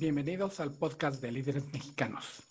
Bienvenidos 0.00 0.58
al 0.58 0.72
podcast 0.72 1.20
de 1.20 1.30
líderes 1.30 1.70
mexicanos. 1.70 2.42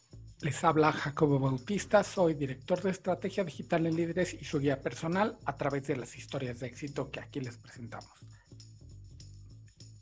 Les 0.42 0.64
habla 0.64 0.92
Jacobo 0.92 1.40
Bautista, 1.40 2.04
soy 2.04 2.36
director 2.36 2.80
de 2.84 2.92
estrategia 2.92 3.44
digital 3.44 3.88
en 3.88 3.96
líderes 3.96 4.36
y 4.40 4.46
su 4.46 4.60
guía 4.60 4.80
personal 4.80 5.40
a 5.46 5.58
través 5.58 5.88
de 5.88 5.96
las 5.96 6.16
historias 6.16 6.60
de 6.60 6.68
éxito 6.68 7.10
que 7.10 7.20
aquí 7.20 7.40
les 7.40 7.58
presentamos. 7.58 8.12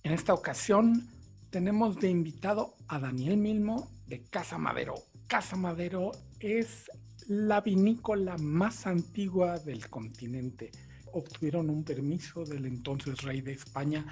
En 0.03 0.11
esta 0.11 0.33
ocasión 0.33 1.09
tenemos 1.49 1.95
de 1.95 2.09
invitado 2.09 2.75
a 2.89 2.99
Daniel 2.99 3.37
Milmo 3.37 3.89
de 4.05 4.21
Casa 4.25 4.57
Madero. 4.57 4.95
Casa 5.27 5.55
Madero 5.55 6.11
es 6.41 6.91
la 7.29 7.61
vinícola 7.61 8.35
más 8.37 8.85
antigua 8.85 9.59
del 9.59 9.89
continente. 9.89 10.71
Obtuvieron 11.13 11.69
un 11.69 11.85
permiso 11.85 12.43
del 12.43 12.65
entonces 12.65 13.21
rey 13.21 13.39
de 13.39 13.53
España 13.53 14.05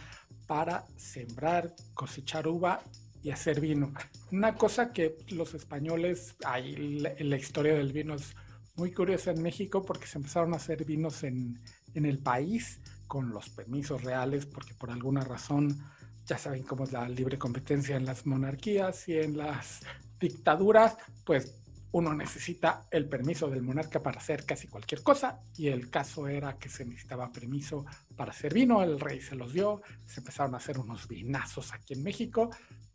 para 0.47 0.87
sembrar, 0.95 1.75
cosechar 1.93 2.47
uva 2.47 2.81
y 3.27 3.31
hacer 3.31 3.59
vino. 3.59 3.93
Una 4.31 4.55
cosa 4.55 4.93
que 4.93 5.17
los 5.31 5.53
españoles, 5.53 6.37
ahí 6.45 6.77
la, 7.01 7.11
la 7.19 7.35
historia 7.35 7.73
del 7.73 7.91
vino 7.91 8.15
es 8.15 8.33
muy 8.77 8.93
curiosa 8.93 9.31
en 9.31 9.41
México 9.41 9.81
porque 9.81 10.07
se 10.07 10.17
empezaron 10.17 10.53
a 10.53 10.57
hacer 10.57 10.85
vinos 10.85 11.23
en, 11.23 11.59
en 11.93 12.05
el 12.05 12.19
país 12.19 12.79
con 13.05 13.31
los 13.31 13.49
permisos 13.49 14.01
reales 14.01 14.45
porque 14.45 14.73
por 14.75 14.91
alguna 14.91 15.25
razón 15.25 15.77
ya 16.25 16.37
saben 16.37 16.63
cómo 16.63 16.85
es 16.85 16.93
la 16.93 17.09
libre 17.09 17.37
competencia 17.37 17.97
en 17.97 18.05
las 18.05 18.25
monarquías 18.25 19.09
y 19.09 19.17
en 19.17 19.35
las 19.35 19.81
dictaduras, 20.21 20.95
pues 21.25 21.53
uno 21.91 22.13
necesita 22.13 22.85
el 22.91 23.09
permiso 23.09 23.49
del 23.49 23.61
monarca 23.61 24.01
para 24.01 24.19
hacer 24.19 24.45
casi 24.45 24.67
cualquier 24.67 25.03
cosa 25.03 25.41
y 25.57 25.67
el 25.67 25.89
caso 25.89 26.29
era 26.29 26.57
que 26.57 26.69
se 26.69 26.85
necesitaba 26.85 27.31
permiso 27.31 27.85
para 28.15 28.31
hacer 28.31 28.53
vino, 28.53 28.83
el 28.83 28.99
rey 28.99 29.19
se 29.19 29.35
los 29.35 29.51
dio, 29.51 29.81
se 30.05 30.21
empezaron 30.21 30.53
a 30.53 30.57
hacer 30.57 30.77
unos 30.79 31.07
vinazos 31.09 31.73
aquí 31.73 31.93
en 31.93 32.03
México 32.03 32.49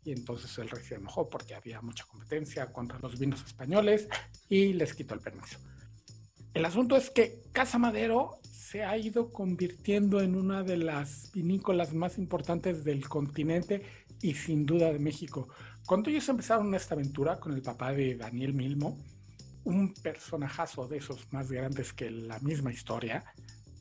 y 0.05 0.11
entonces 0.11 0.57
el 0.57 0.69
rey 0.69 0.83
se 0.83 0.95
enojó 0.95 1.29
porque 1.29 1.55
había 1.55 1.81
mucha 1.81 2.05
competencia 2.05 2.71
contra 2.71 2.99
los 2.99 3.19
vinos 3.19 3.43
españoles 3.45 4.07
y 4.49 4.73
les 4.73 4.93
quitó 4.93 5.13
el 5.13 5.21
permiso. 5.21 5.59
El 6.53 6.65
asunto 6.65 6.95
es 6.95 7.09
que 7.09 7.41
Casa 7.51 7.79
Madero 7.79 8.39
se 8.43 8.83
ha 8.83 8.97
ido 8.97 9.31
convirtiendo 9.31 10.21
en 10.21 10.35
una 10.35 10.63
de 10.63 10.77
las 10.77 11.31
vinícolas 11.31 11.93
más 11.93 12.17
importantes 12.17 12.83
del 12.83 13.07
continente 13.07 13.83
y 14.21 14.33
sin 14.33 14.65
duda 14.65 14.91
de 14.91 14.99
México. 14.99 15.49
Cuando 15.85 16.09
ellos 16.09 16.27
empezaron 16.29 16.73
esta 16.73 16.95
aventura 16.95 17.39
con 17.39 17.53
el 17.53 17.61
papá 17.61 17.91
de 17.91 18.15
Daniel 18.15 18.53
Milmo, 18.53 18.97
un 19.63 19.93
personajazo 19.93 20.87
de 20.87 20.97
esos 20.97 21.31
más 21.31 21.51
grandes 21.51 21.93
que 21.93 22.09
la 22.11 22.39
misma 22.39 22.71
historia, 22.71 23.23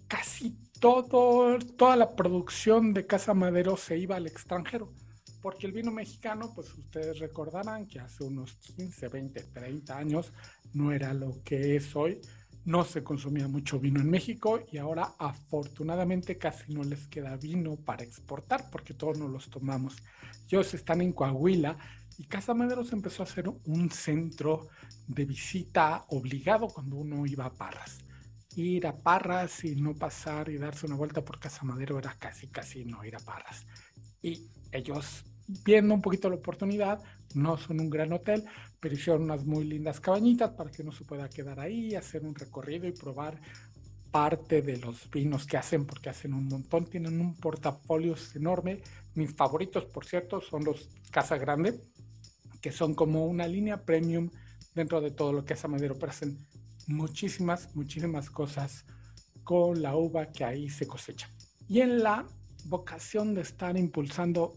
casi 0.09 0.57
todo, 0.81 1.59
toda 1.59 1.97
la 1.97 2.15
producción 2.15 2.93
de 2.93 3.07
Casa 3.07 3.35
Madero 3.35 3.77
se 3.77 3.99
iba 3.99 4.17
al 4.17 4.27
extranjero. 4.27 4.93
Porque 5.43 5.67
el 5.67 5.73
vino 5.73 5.91
mexicano, 5.91 6.53
pues 6.55 6.73
ustedes 6.73 7.19
recordarán 7.19 7.87
que 7.87 8.01
hace 8.01 8.25
unos 8.25 8.55
15, 8.55 9.09
20, 9.09 9.43
30 9.43 9.99
años 9.99 10.33
no 10.73 10.93
era 10.93 11.13
lo 11.13 11.43
que 11.43 11.77
es 11.77 11.95
hoy 11.95 12.21
no 12.65 12.85
se 12.85 13.03
consumía 13.03 13.49
mucho 13.49 13.81
vino 13.81 14.01
en 14.01 14.09
México 14.09 14.61
y 14.71 14.79
ahora 14.79 15.15
afortunadamente 15.19 16.39
casi 16.39 16.73
no 16.73 16.85
les 16.85 17.09
queda 17.09 17.37
vino 17.37 17.77
para 17.77 18.05
exportar 18.05 18.71
porque 18.71 18.95
todos 18.95 19.19
nos 19.19 19.31
los 19.31 19.51
tomamos. 19.51 19.97
Ellos 20.49 20.73
están 20.75 21.01
en 21.01 21.13
Coahuila 21.13 21.77
y 22.19 22.25
Casa 22.25 22.55
Madero 22.55 22.85
se 22.85 22.95
empezó 22.95 23.23
a 23.23 23.27
hacer 23.27 23.49
un 23.49 23.91
centro 23.91 24.69
de 25.09 25.25
visita 25.25 26.05
obligado 26.09 26.69
cuando 26.69 26.97
uno 26.97 27.27
iba 27.27 27.47
a 27.47 27.53
Parras. 27.53 27.99
Ir 28.55 28.87
a 28.87 28.97
Parras 28.97 29.65
y 29.65 29.75
no 29.75 29.95
pasar 29.95 30.49
y 30.49 30.59
darse 30.59 30.87
una 30.87 30.95
vuelta 30.95 31.25
por 31.25 31.41
Casa 31.41 31.65
Madero 31.65 31.99
era 31.99 32.15
casi, 32.19 32.47
casi 32.49 32.85
no 32.85 33.05
ir 33.05 33.17
a 33.17 33.21
Parras. 33.21 33.67
Y 34.23 34.47
ellos, 34.71 35.25
viendo 35.65 35.95
un 35.95 36.03
poquito 36.03 36.29
la 36.29 36.37
oportunidad, 36.37 37.01
no 37.35 37.57
son 37.57 37.81
un 37.81 37.91
gran 37.91 38.13
hotel, 38.13 38.45
pero 38.81 38.95
hicieron 38.95 39.23
unas 39.23 39.45
muy 39.45 39.65
lindas 39.65 40.01
cabañitas 40.01 40.51
para 40.51 40.71
que 40.71 40.83
uno 40.83 40.93
se 40.93 41.05
pueda 41.05 41.29
quedar 41.29 41.61
ahí, 41.61 41.95
hacer 41.95 42.25
un 42.25 42.35
recorrido 42.35 42.87
y 42.87 42.93
probar 42.93 43.41
parte 44.11 44.61
de 44.61 44.77
los 44.77 45.11
vinos 45.11 45.47
que 45.47 45.57
hacen, 45.57 45.87
porque 45.87 46.11
hacen 46.11 46.35
un 46.35 46.47
montón, 46.47 46.85
tienen 46.85 47.21
un 47.21 47.35
portafolio 47.35 48.15
enorme. 48.35 48.83
Mis 49.15 49.35
favoritos, 49.35 49.87
por 49.87 50.05
cierto, 50.05 50.41
son 50.41 50.65
los 50.65 50.89
Casa 51.11 51.39
Grande, 51.39 51.81
que 52.61 52.73
son 52.73 52.95
como 52.95 53.27
una 53.27 53.47
línea 53.47 53.85
premium 53.85 54.29
dentro 54.75 55.01
de 55.01 55.11
todo 55.11 55.33
lo 55.33 55.45
que 55.45 55.55
es 55.55 55.69
Madero, 55.69 55.95
pero 55.99 56.13
hacen 56.13 56.39
muchísimas, 56.87 57.75
muchísimas 57.75 58.31
cosas 58.31 58.85
con 59.45 59.81
la 59.83 59.97
uva 59.97 60.27
que 60.27 60.45
ahí 60.45 60.69
se 60.69 60.87
cosecha. 60.87 61.29
Y 61.69 61.81
en 61.81 62.03
la 62.03 62.27
vocación 62.67 63.35
de 63.35 63.41
estar 63.41 63.77
impulsando 63.77 64.53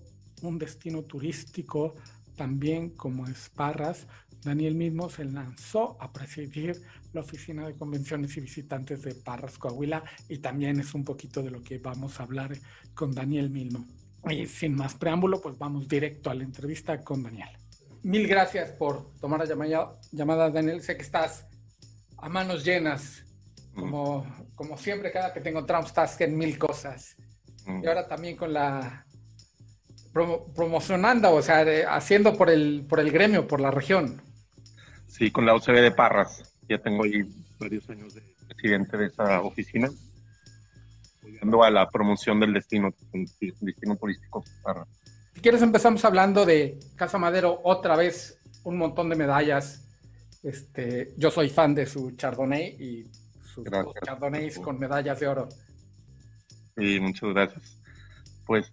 un 0.47 0.57
destino 0.57 1.03
turístico 1.03 1.95
también 2.35 2.89
como 2.89 3.27
Esparras, 3.27 4.07
Daniel 4.45 4.75
mismo 4.75 5.09
se 5.09 5.25
lanzó 5.25 5.97
a 5.99 6.13
presidir 6.13 6.81
la 7.13 7.21
oficina 7.21 7.65
de 7.65 7.75
convenciones 7.75 8.37
y 8.37 8.41
visitantes 8.41 9.01
de 9.01 9.15
Parras, 9.15 9.57
Coahuila, 9.57 10.03
y 10.29 10.37
también 10.37 10.79
es 10.79 10.93
un 10.93 11.03
poquito 11.03 11.41
de 11.41 11.49
lo 11.49 11.63
que 11.63 11.79
vamos 11.79 12.19
a 12.19 12.23
hablar 12.23 12.55
con 12.93 13.11
Daniel 13.11 13.49
mismo. 13.49 13.85
Y 14.29 14.45
sin 14.45 14.75
más 14.75 14.93
preámbulo, 14.95 15.41
pues 15.41 15.57
vamos 15.57 15.87
directo 15.87 16.29
a 16.29 16.35
la 16.35 16.43
entrevista 16.43 17.01
con 17.03 17.23
Daniel. 17.23 17.49
Mil 18.03 18.27
gracias 18.27 18.71
por 18.71 19.11
tomar 19.19 19.39
la 19.39 19.45
llamada, 19.45 19.99
llamada 20.11 20.51
Daniel. 20.51 20.81
Sé 20.81 20.95
que 20.95 21.03
estás 21.03 21.47
a 22.17 22.29
manos 22.29 22.63
llenas, 22.63 23.23
como, 23.73 24.25
como 24.53 24.77
siempre, 24.77 25.11
cada 25.11 25.33
que 25.33 25.41
te 25.41 25.49
encontramos 25.49 25.87
estás 25.87 26.19
en 26.21 26.37
mil 26.37 26.57
cosas. 26.57 27.15
Y 27.67 27.87
ahora 27.87 28.07
también 28.07 28.35
con 28.37 28.53
la 28.53 29.04
promocionando, 30.55 31.33
o 31.33 31.41
sea, 31.41 31.65
haciendo 31.93 32.37
por 32.37 32.49
el, 32.49 32.85
por 32.87 33.01
el 33.01 33.11
gremio, 33.11 33.47
por 33.47 33.59
la 33.59 33.69
región. 33.69 34.21
Sí, 35.07 35.29
con 35.29 35.45
la 35.45 35.53
OCB 35.53 35.81
de 35.81 35.91
Parras. 35.91 36.55
Ya 36.69 36.77
tengo 36.77 37.03
ahí 37.03 37.23
varios 37.59 37.89
años 37.89 38.13
de 38.13 38.21
presidente 38.47 38.97
de 38.97 39.07
esa 39.07 39.41
oficina, 39.41 39.89
apoyando 41.19 41.63
a 41.63 41.69
la 41.69 41.89
promoción 41.89 42.39
del 42.39 42.53
destino, 42.53 42.93
destino 43.59 43.97
turístico 43.97 44.43
Parras. 44.63 44.87
Si 45.33 45.41
quieres 45.41 45.61
empezamos 45.61 46.05
hablando 46.05 46.45
de 46.45 46.79
Casa 46.95 47.17
Madero, 47.17 47.59
otra 47.63 47.97
vez 47.97 48.39
un 48.63 48.77
montón 48.77 49.09
de 49.09 49.17
medallas. 49.17 49.81
Este, 50.43 51.13
yo 51.17 51.29
soy 51.29 51.49
fan 51.49 51.75
de 51.75 51.87
su 51.87 52.11
Chardonnay 52.11 52.77
y 52.79 53.11
sus 53.43 53.65
Chardonnays 54.05 54.59
con 54.59 54.79
medallas 54.79 55.19
de 55.19 55.27
oro. 55.27 55.49
Sí, 56.77 56.99
muchas 57.01 57.33
gracias. 57.33 57.81
Pues 58.45 58.71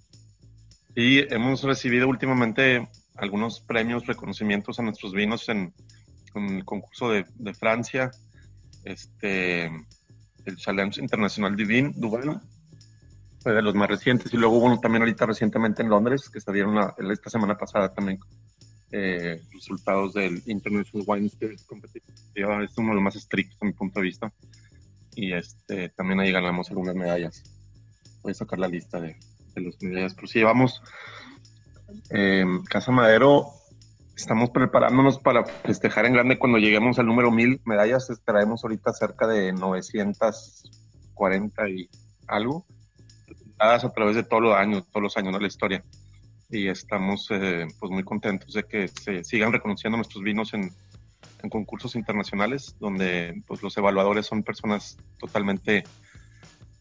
y 0.95 1.33
hemos 1.33 1.63
recibido 1.63 2.09
últimamente 2.09 2.87
algunos 3.17 3.61
premios, 3.61 4.07
reconocimientos 4.07 4.79
a 4.79 4.83
nuestros 4.83 5.13
vinos 5.13 5.49
en, 5.49 5.73
el 6.35 6.65
concurso 6.65 7.11
de, 7.11 7.55
Francia, 7.55 8.11
este, 8.85 9.67
el 9.67 10.57
Challenge 10.57 11.01
Internacional 11.01 11.57
Divin, 11.57 11.93
Dubai, 11.97 12.39
fue 13.41 13.53
de 13.53 13.63
los 13.63 13.75
más 13.75 13.89
recientes. 13.89 14.33
Y 14.33 14.37
luego 14.37 14.57
hubo 14.57 14.67
uno 14.67 14.81
también 14.81 15.03
ahorita 15.03 15.27
recientemente 15.27 15.83
en 15.83 15.91
Londres, 15.91 16.29
que 16.31 16.41
salieron 16.41 16.79
esta 17.11 17.31
semana 17.31 17.57
pasada 17.57 17.93
también 17.93 18.19
eh, 18.91 19.43
resultados 19.53 20.15
del 20.15 20.43
International 20.47 21.05
Wine 21.07 21.29
Spirits 21.29 21.65
Competition. 21.65 22.15
Es 22.35 22.79
uno 22.79 22.89
de 22.91 22.95
los 22.95 23.03
más 23.03 23.17
estrictos 23.17 23.59
a 23.61 23.67
mi 23.67 23.73
punto 23.73 24.01
de 24.01 24.07
vista. 24.07 24.33
Y 25.15 25.33
este, 25.33 25.91
también 25.91 26.21
ahí 26.21 26.33
ganamos 26.33 26.71
algunas 26.71 26.95
medallas. 26.95 27.43
Voy 28.23 28.33
a 28.33 28.35
sacar 28.35 28.59
la 28.59 28.69
lista 28.69 29.01
de, 29.01 29.17
de 29.55 29.63
los 29.63 29.83
medallas. 29.83 30.15
Pero 30.15 30.27
si 30.27 30.39
llevamos 30.39 30.83
eh, 32.11 32.45
Casa 32.69 32.93
Madero, 32.93 33.49
estamos 34.17 34.51
preparándonos 34.51 35.19
para 35.19 35.45
festejar 35.45 36.07
en 36.07 36.15
grande 36.15 36.39
cuando 36.39 36.59
lleguemos 36.59 36.99
al 36.99 37.07
número 37.07 37.31
1000 37.31 37.63
medallas. 37.65 38.11
Traemos 38.25 38.65
ahorita 38.65 38.93
cerca 38.93 39.27
de 39.27 39.53
940 39.53 41.69
y 41.69 41.89
algo, 42.27 42.67
dadas 43.59 43.85
a 43.85 43.91
través 43.91 44.17
de 44.17 44.23
todos 44.23 44.43
los 44.43 44.57
años, 44.57 44.85
todos 44.91 45.03
los 45.03 45.17
años 45.17 45.35
de 45.35 45.41
la 45.41 45.47
historia. 45.47 45.85
Y 46.51 46.69
estamos 46.69 47.29
eh, 47.31 47.67
pues 47.79 47.91
muy 47.91 48.05
contentos 48.05 48.53
de 48.53 48.65
que 48.65 48.89
se 48.89 49.25
sigan 49.25 49.53
reconociendo 49.53 49.97
nuestros 49.97 50.23
vinos 50.23 50.53
en, 50.53 50.71
en 51.43 51.51
concursos 51.51 51.97
internacionales, 51.97 52.77
donde 52.79 53.43
pues 53.47 53.63
los 53.63 53.77
evaluadores 53.77 54.27
son 54.27 54.43
personas 54.43 54.99
totalmente 55.19 55.85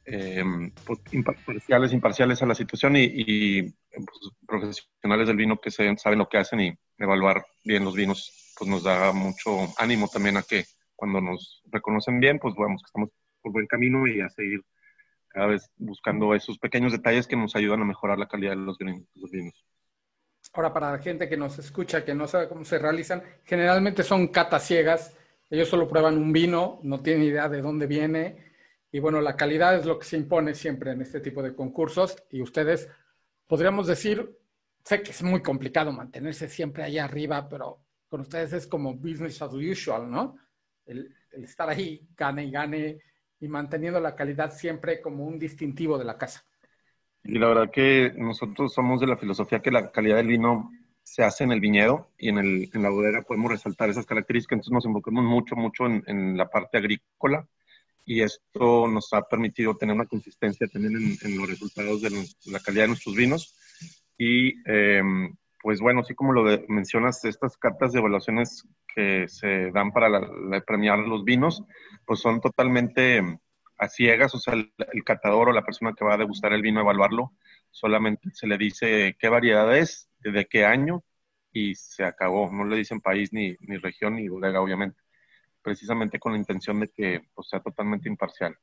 eh, 0.06 0.44
pues, 0.86 1.00
imparciales, 1.12 2.42
a 2.42 2.45
la 2.45 2.56
situación 2.56 2.95
y, 2.98 3.63
pues, 3.63 4.07
profesionales 4.48 5.27
del 5.27 5.38
vino 5.38 5.59
que 5.59 5.71
saben 5.71 5.98
lo 6.18 6.27
que 6.27 6.38
hacen 6.38 6.59
y 6.59 6.74
evaluar 6.98 7.45
bien 7.63 7.83
los 7.83 7.95
vinos, 7.95 8.53
pues 8.57 8.69
nos 8.69 8.83
da 8.83 9.12
mucho 9.12 9.68
ánimo 9.77 10.07
también 10.07 10.38
a 10.38 10.44
que 10.44 10.65
cuando 10.95 11.21
nos 11.21 11.63
reconocen 11.71 12.19
bien, 12.19 12.39
pues 12.39 12.53
vemos 12.56 12.81
que 12.81 12.88
estamos 12.88 13.09
por 13.42 13.51
buen 13.51 13.68
camino 13.68 14.07
y 14.07 14.21
a 14.21 14.30
seguir 14.30 14.62
cada 15.30 15.48
vez 15.48 15.69
buscando 15.77 16.36
esos 16.36 16.59
pequeños 16.59 16.92
detalles 16.92 17.25
que 17.25 17.36
nos 17.36 17.56
ayudan 17.56 17.81
a 17.81 17.86
mejorar 17.86 18.19
la 18.19 18.27
calidad 18.27 18.51
de 18.51 18.57
los 18.57 18.77
vinos. 18.77 19.65
Ahora, 20.53 20.74
para 20.74 20.92
la 20.92 21.00
gente 21.00 21.30
que 21.30 21.38
nos 21.38 21.57
escucha, 21.59 22.03
que 22.03 22.13
no 22.13 22.27
sabe 22.27 22.50
cómo 22.50 22.65
se 22.65 22.77
realizan, 22.77 23.24
generalmente 23.45 24.03
son 24.03 24.27
catas 24.27 24.65
ciegas. 24.65 25.15
Ellos 25.50 25.69
solo 25.69 25.88
prueban 25.88 26.18
un 26.18 26.33
vino, 26.33 26.80
no 26.83 27.01
tienen 27.01 27.24
idea 27.24 27.48
de 27.48 27.62
dónde 27.62 27.88
viene, 27.88 28.50
y 28.92 29.00
bueno, 29.00 29.22
la 29.22 29.38
calidad 29.38 29.76
es 29.76 29.86
lo 29.86 29.98
que 29.98 30.06
se 30.06 30.18
impone 30.18 30.54
siempre 30.54 30.92
en 30.92 31.02
este 31.02 31.22
tipo 31.22 31.42
de 31.42 31.56
concursos 31.56 32.22
y 32.30 32.42
ustedes, 32.42 32.90
podríamos 33.48 33.88
decir, 33.88 34.38
sé 34.84 35.02
que 35.02 35.12
es 35.12 35.24
muy 35.24 35.42
complicado 35.42 35.94
mantenerse 35.94 36.50
siempre 36.50 36.84
ahí 36.84 36.98
arriba, 36.98 37.48
pero 37.48 37.80
con 38.10 38.22
ustedes 38.22 38.52
es 38.52 38.68
como 38.68 38.94
business 38.94 39.42
as 39.42 39.54
usual, 39.54 40.12
¿no? 40.12 40.36
El, 40.86 41.16
estar 41.32 41.70
ahí, 41.70 42.06
gane 42.18 42.44
y 42.44 42.52
gane, 42.52 43.00
y 43.40 43.48
manteniendo 43.48 44.02
la 44.02 44.14
calidad 44.16 44.52
siempre 44.52 45.02
como 45.02 45.26
un 45.26 45.40
distintivo 45.40 45.98
de 45.98 46.04
la 46.04 46.18
casa. 46.18 46.44
Y 47.24 47.40
la 47.40 47.48
verdad 47.48 47.72
que 47.72 48.12
nosotros 48.18 48.74
somos 48.74 49.00
de 49.00 49.08
la 49.08 49.16
filosofía 49.16 49.62
que 49.62 49.72
la 49.72 49.92
calidad 49.92 50.18
del 50.18 50.28
vino 50.28 50.70
se 51.04 51.24
hace 51.24 51.46
en 51.46 51.54
el 51.54 51.62
viñedo 51.62 52.10
y 52.18 52.30
en, 52.30 52.40
el, 52.40 52.70
en 52.74 52.84
la 52.84 52.90
bodega 52.90 53.22
podemos 53.22 53.52
resaltar 53.52 53.90
esas 53.90 54.06
características. 54.06 54.58
Entonces 54.58 54.74
nos 54.74 54.86
enfocamos 54.86 55.24
mucho, 55.24 55.56
mucho 55.56 55.86
en, 55.86 56.04
en 56.08 56.36
la 56.36 56.50
parte 56.50 56.78
agrícola 56.78 57.48
y 58.06 58.21
esto 58.21 58.88
nos 58.88 59.13
ha 59.13 59.21
permitido 59.21 59.75
tener 59.75 59.95
una 59.95 60.06
consistencia 60.06 60.68
también 60.68 61.18
en, 61.21 61.38
los 61.38 61.50
resultados 61.50 62.01
de, 62.01 62.09
la 62.48 62.59
calidad 62.59 62.83
de 62.83 62.89
nuestros 62.89 63.15
vinos. 63.15 63.56
Y 64.18 64.53
em, 64.69 65.36
pues 65.62 65.80
bueno, 65.80 66.01
así 66.01 66.15
como 66.15 66.33
lo 66.33 66.44
mencionas, 66.68 67.24
estas 67.25 67.57
cartas 67.57 67.92
de 67.92 68.00
evaluaciones 68.00 68.68
que 68.94 69.27
se 69.27 69.71
dan 69.71 69.92
para 69.92 70.21
premiar 70.65 71.00
los 71.00 71.24
vinos, 71.24 71.63
pues 72.06 72.19
son 72.19 72.42
totalmente 72.42 73.21
a 73.77 73.88
ciegas, 73.88 74.36
o 74.36 74.39
sea, 74.39 74.53
el, 74.53 75.03
catador 75.03 75.50
o 75.50 75.53
la 75.53 75.65
persona 75.65 75.94
que 75.98 76.06
va 76.06 76.13
a 76.13 76.18
degustar 76.18 76.53
el 76.53 76.62
vino, 76.62 76.81
evaluarlo, 76.81 77.33
solamente 77.71 78.30
se 78.33 78.48
le 78.48 78.57
dice 78.57 79.15
qué 79.19 79.30
variedad 79.30 79.75
es, 79.75 80.09
de 80.19 80.45
qué 80.45 80.65
año 80.65 81.03
y 81.51 81.74
se 81.75 82.03
acabó. 82.03 82.51
No 82.51 82.65
le 82.65 82.77
dicen 82.77 83.01
país 83.01 83.33
ni, 83.33 83.56
ni 83.62 83.77
región 83.77 84.15
ni 84.15 84.27
bodega, 84.27 84.62
obviamente 84.62 85.00
precisamente 85.62 86.19
con 86.19 86.34
la 86.34 86.38
intención 86.38 86.80
de 86.80 86.90
que 86.90 87.22
pues, 87.34 87.50
sea 87.50 87.60
totalmente 87.60 88.10
imparcial. 88.10 88.58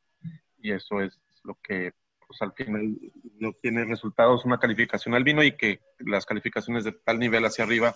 Y 0.59 0.73
eso 0.73 1.01
es 1.01 1.19
lo 1.45 1.59
que 1.63 1.93
pues, 2.27 2.43
al 2.43 2.53
final 2.53 2.99
no 3.39 3.53
tiene 3.55 3.85
resultados 3.85 4.45
una 4.45 4.59
calificación 4.59 5.15
al 5.15 5.25
vino 5.25 5.43
y 5.43 5.57
que 5.57 5.81
las 5.99 6.27
calificaciones 6.27 6.85
de 6.85 6.93
tal 6.93 7.19
nivel 7.19 7.45
hacia 7.45 7.65
arriba 7.65 7.95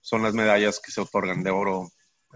son 0.00 0.22
las 0.22 0.34
medallas 0.34 0.80
que 0.80 0.92
se 0.92 1.00
otorgan 1.00 1.42
de 1.42 1.50
oro, 1.50 1.88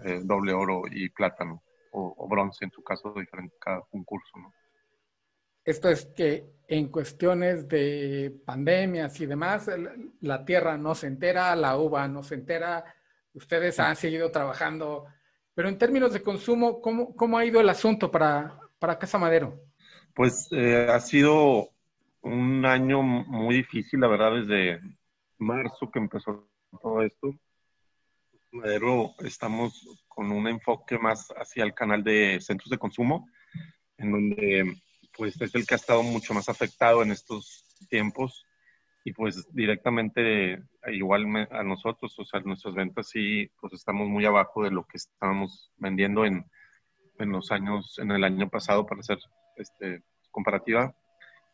eh, 0.03 0.21
doble 0.23 0.53
oro 0.53 0.83
y 0.89 1.09
plátano 1.09 1.63
o, 1.91 2.27
bronce 2.27 2.65
en 2.65 2.71
su 2.71 2.83
caso 2.83 3.13
diferente 3.15 3.55
cada 3.59 3.81
concurso. 3.89 4.37
¿no? 4.37 4.53
Esto 5.63 5.89
es 5.89 6.05
que 6.07 6.49
en 6.67 6.89
cuestiones 6.89 7.67
de 7.67 8.33
pandemias 8.45 9.19
y 9.21 9.25
demás, 9.25 9.69
la 10.21 10.45
tierra 10.45 10.77
no 10.77 10.95
se 10.95 11.07
entera, 11.07 11.55
la 11.55 11.77
uva 11.77 12.07
no 12.07 12.23
se 12.23 12.35
entera. 12.35 12.83
Ustedes 13.33 13.79
han 13.79 13.95
seguido 13.95 14.31
trabajando 14.31 15.05
pero 15.59 15.67
en 15.67 15.77
términos 15.77 16.13
de 16.13 16.23
consumo, 16.23 16.79
¿cómo, 16.79 17.13
cómo 17.17 17.37
ha 17.37 17.43
ido 17.43 17.59
el 17.59 17.67
asunto 17.67 18.09
para, 18.09 18.57
para 18.79 18.97
Casa 18.97 19.17
Madero? 19.17 19.61
Pues 20.15 20.47
eh, 20.53 20.87
ha 20.89 21.01
sido 21.01 21.71
un 22.21 22.65
año 22.65 23.01
muy 23.01 23.55
difícil, 23.55 23.99
la 23.99 24.07
verdad, 24.07 24.35
desde 24.35 24.79
marzo 25.37 25.91
que 25.91 25.99
empezó 25.99 26.47
todo 26.81 27.01
esto. 27.01 27.35
Madero 28.51 29.13
estamos 29.19 29.85
con 30.07 30.31
un 30.31 30.47
enfoque 30.47 30.97
más 30.97 31.27
hacia 31.35 31.65
el 31.65 31.73
canal 31.73 32.05
de 32.05 32.39
centros 32.39 32.69
de 32.69 32.77
consumo, 32.77 33.27
en 33.97 34.13
donde 34.13 34.81
pues 35.17 35.41
es 35.41 35.53
el 35.53 35.67
que 35.67 35.73
ha 35.73 35.75
estado 35.75 36.03
mucho 36.03 36.33
más 36.33 36.47
afectado 36.47 37.03
en 37.03 37.11
estos 37.11 37.65
tiempos 37.89 38.45
y 39.09 39.13
pues 39.13 39.47
directamente 39.55 40.61
igual 40.91 41.47
a 41.49 41.63
nosotros, 41.63 42.13
o 42.19 42.25
sea, 42.25 42.41
nuestras 42.41 42.75
ventas 42.75 43.09
sí, 43.09 43.49
pues 43.59 43.73
estamos 43.73 44.07
muy 44.07 44.23
abajo 44.25 44.63
de 44.63 44.69
lo 44.69 44.83
que 44.85 44.97
estábamos 44.97 45.71
vendiendo 45.77 46.25
en, 46.25 46.45
en 47.17 47.29
los 47.31 47.51
años, 47.51 47.97
en 47.97 48.11
el 48.11 48.23
año 48.23 48.47
pasado 48.49 48.85
para 48.85 48.99
hacer 48.99 49.17
este, 49.55 50.03
comparativa. 50.29 50.95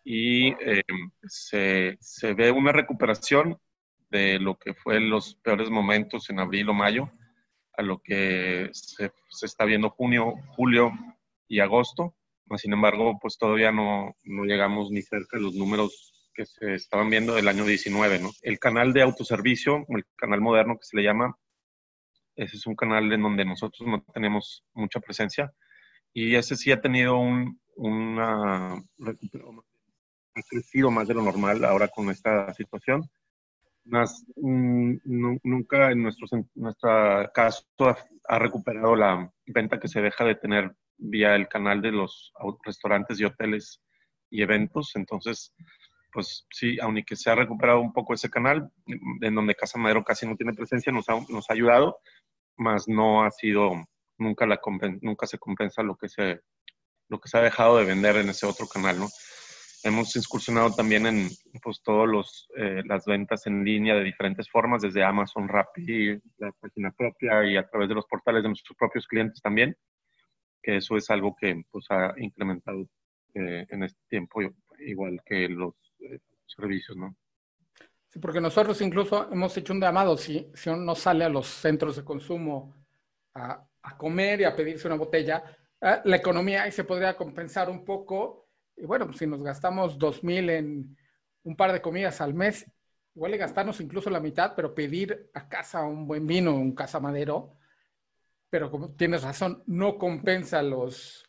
Y 0.03 0.49
eh, 0.49 0.83
se, 1.23 1.97
se, 2.01 2.33
ve 2.33 2.51
una 2.51 2.73
recuperación 2.73 3.57
de 4.09 4.37
lo 4.37 4.59
que 4.59 4.73
fue 4.73 4.99
los 4.99 5.35
peores 5.35 5.69
momentos 5.69 6.29
en 6.29 6.41
abril 6.41 6.67
o 6.67 6.73
mayo 6.73 7.09
a 7.77 7.83
lo 7.83 8.01
que 8.01 8.69
se, 8.73 9.13
se 9.29 9.45
está 9.45 9.63
viendo 9.63 9.91
junio, 9.91 10.33
julio 10.57 10.91
y 11.47 11.61
agosto. 11.61 12.15
Sin 12.57 12.73
embargo, 12.73 13.17
pues 13.21 13.37
todavía 13.37 13.71
no, 13.71 14.13
no 14.25 14.43
llegamos 14.43 14.91
ni 14.91 15.01
cerca 15.01 15.37
de 15.37 15.43
los 15.43 15.53
números 15.55 16.14
que 16.35 16.45
se 16.45 16.75
estaban 16.75 17.09
viendo 17.09 17.35
del 17.35 17.47
año 17.47 17.65
19, 17.65 18.19
¿no? 18.19 18.31
El 18.41 18.59
canal 18.59 18.93
de 18.93 19.01
autoservicio, 19.01 19.85
el 19.89 20.05
canal 20.15 20.41
moderno 20.41 20.77
que 20.77 20.85
se 20.85 20.97
le 20.97 21.03
llama, 21.03 21.35
ese 22.35 22.57
es 22.57 22.67
un 22.67 22.75
canal 22.75 23.11
en 23.11 23.21
donde 23.21 23.45
nosotros 23.45 23.87
no 23.87 24.03
tenemos 24.13 24.63
mucha 24.73 24.99
presencia 24.99 25.53
y 26.13 26.35
ese 26.35 26.55
sí 26.55 26.71
ha 26.71 26.81
tenido 26.81 27.17
un, 27.17 27.59
una, 27.75 28.73
ha 28.73 30.41
crecido 30.49 30.91
más 30.91 31.07
de 31.07 31.13
lo 31.13 31.21
normal 31.21 31.63
ahora 31.63 31.87
con 31.87 32.09
esta 32.09 32.53
situación. 32.53 33.09
Más, 33.85 34.25
mm, 34.35 34.95
nunca 35.43 35.91
en 35.91 36.03
nuestro, 36.03 36.27
nuestra 36.55 37.31
caso 37.33 37.63
ha, 37.79 37.97
ha 38.27 38.39
recuperado 38.39 38.95
la 38.95 39.31
venta 39.45 39.79
que 39.79 39.87
se 39.87 40.01
deja 40.01 40.25
de 40.25 40.35
tener 40.35 40.75
vía 40.97 41.35
el 41.35 41.47
canal 41.47 41.81
de 41.81 41.91
los 41.91 42.31
restaurantes 42.63 43.19
y 43.19 43.25
hoteles 43.25 43.81
y 44.29 44.41
eventos. 44.41 44.95
Entonces, 44.95 45.53
pues 46.15 46.47
sí, 46.49 46.77
aunque 46.81 47.17
se 47.17 47.29
ha 47.29 47.35
recuperado 47.35 47.81
un 47.81 47.91
poco 47.91 48.13
ese 48.13 48.29
canal, 48.29 48.71
en 48.87 49.35
donde 49.35 49.53
Casa 49.53 49.77
Madero 49.77 50.01
casi 50.01 50.25
no 50.25 50.37
tiene 50.37 50.53
presencia, 50.53 50.93
nos 50.93 51.09
ha, 51.09 51.19
nos 51.27 51.49
ha 51.49 51.53
ayudado, 51.53 51.99
más 52.55 52.87
no 52.87 53.25
ha 53.25 53.31
sido, 53.31 53.73
nunca, 54.17 54.45
la, 54.45 54.61
nunca 55.01 55.27
se 55.27 55.37
compensa 55.37 55.83
lo 55.83 55.97
que 55.97 56.07
se, 56.07 56.39
lo 57.09 57.19
que 57.19 57.27
se 57.27 57.37
ha 57.37 57.41
dejado 57.41 57.77
de 57.77 57.83
vender 57.83 58.15
en 58.15 58.29
ese 58.29 58.45
otro 58.45 58.65
canal, 58.65 58.97
¿no? 58.97 59.09
Hemos 59.83 60.15
incursionado 60.15 60.73
también 60.73 61.05
en 61.05 61.29
pues 61.61 61.81
todas 61.83 62.47
eh, 62.55 62.81
las 62.85 63.05
ventas 63.05 63.45
en 63.45 63.65
línea 63.65 63.93
de 63.95 64.03
diferentes 64.05 64.49
formas, 64.49 64.81
desde 64.83 65.03
Amazon, 65.03 65.49
Rappi, 65.49 66.17
la 66.37 66.53
página 66.53 66.91
propia 66.91 67.45
y 67.45 67.57
a 67.57 67.67
través 67.67 67.89
de 67.89 67.95
los 67.95 68.05
portales 68.05 68.41
de 68.41 68.49
nuestros 68.49 68.77
propios 68.77 69.05
clientes 69.05 69.41
también, 69.41 69.75
que 70.63 70.77
eso 70.77 70.95
es 70.95 71.09
algo 71.09 71.35
que 71.37 71.61
pues 71.69 71.87
ha 71.89 72.13
incrementado 72.17 72.87
eh, 73.33 73.67
en 73.69 73.83
este 73.83 73.99
tiempo, 74.07 74.39
igual 74.79 75.19
que 75.25 75.49
los 75.49 75.75
servicios, 76.45 76.97
¿no? 76.97 77.15
Sí, 78.09 78.19
porque 78.19 78.39
nosotros 78.39 78.79
incluso 78.81 79.29
hemos 79.31 79.55
hecho 79.57 79.73
un 79.73 79.81
llamado, 79.81 80.17
si, 80.17 80.49
si 80.53 80.69
uno 80.69 80.95
sale 80.95 81.25
a 81.25 81.29
los 81.29 81.47
centros 81.47 81.97
de 81.97 82.03
consumo 82.03 82.75
a, 83.33 83.67
comer 83.97 84.41
y 84.41 84.43
a 84.45 84.55
pedirse 84.55 84.87
una 84.87 84.95
botella, 84.95 85.43
eh, 85.81 86.01
la 86.05 86.15
economía 86.15 86.63
ahí 86.63 86.71
se 86.71 86.85
podría 86.85 87.15
compensar 87.15 87.69
un 87.69 87.83
poco. 87.83 88.47
Y 88.75 88.85
bueno, 88.85 89.05
pues 89.05 89.17
si 89.17 89.27
nos 89.27 89.43
gastamos 89.43 89.97
dos 89.97 90.23
mil 90.23 90.49
en 90.49 90.97
un 91.43 91.55
par 91.55 91.71
de 91.71 91.81
comidas 91.81 92.21
al 92.21 92.33
mes, 92.33 92.65
igual 93.13 93.37
gastarnos 93.37 93.79
incluso 93.81 94.09
la 94.09 94.19
mitad, 94.19 94.53
pero 94.55 94.73
pedir 94.73 95.29
a 95.33 95.47
casa 95.47 95.83
un 95.83 96.07
buen 96.07 96.25
vino, 96.25 96.55
un 96.55 96.73
casa 96.73 96.99
madero, 96.99 97.57
pero 98.49 98.71
como 98.71 98.91
tienes 98.93 99.23
razón, 99.23 99.63
no 99.67 99.97
compensa 99.97 100.61
los, 100.63 101.24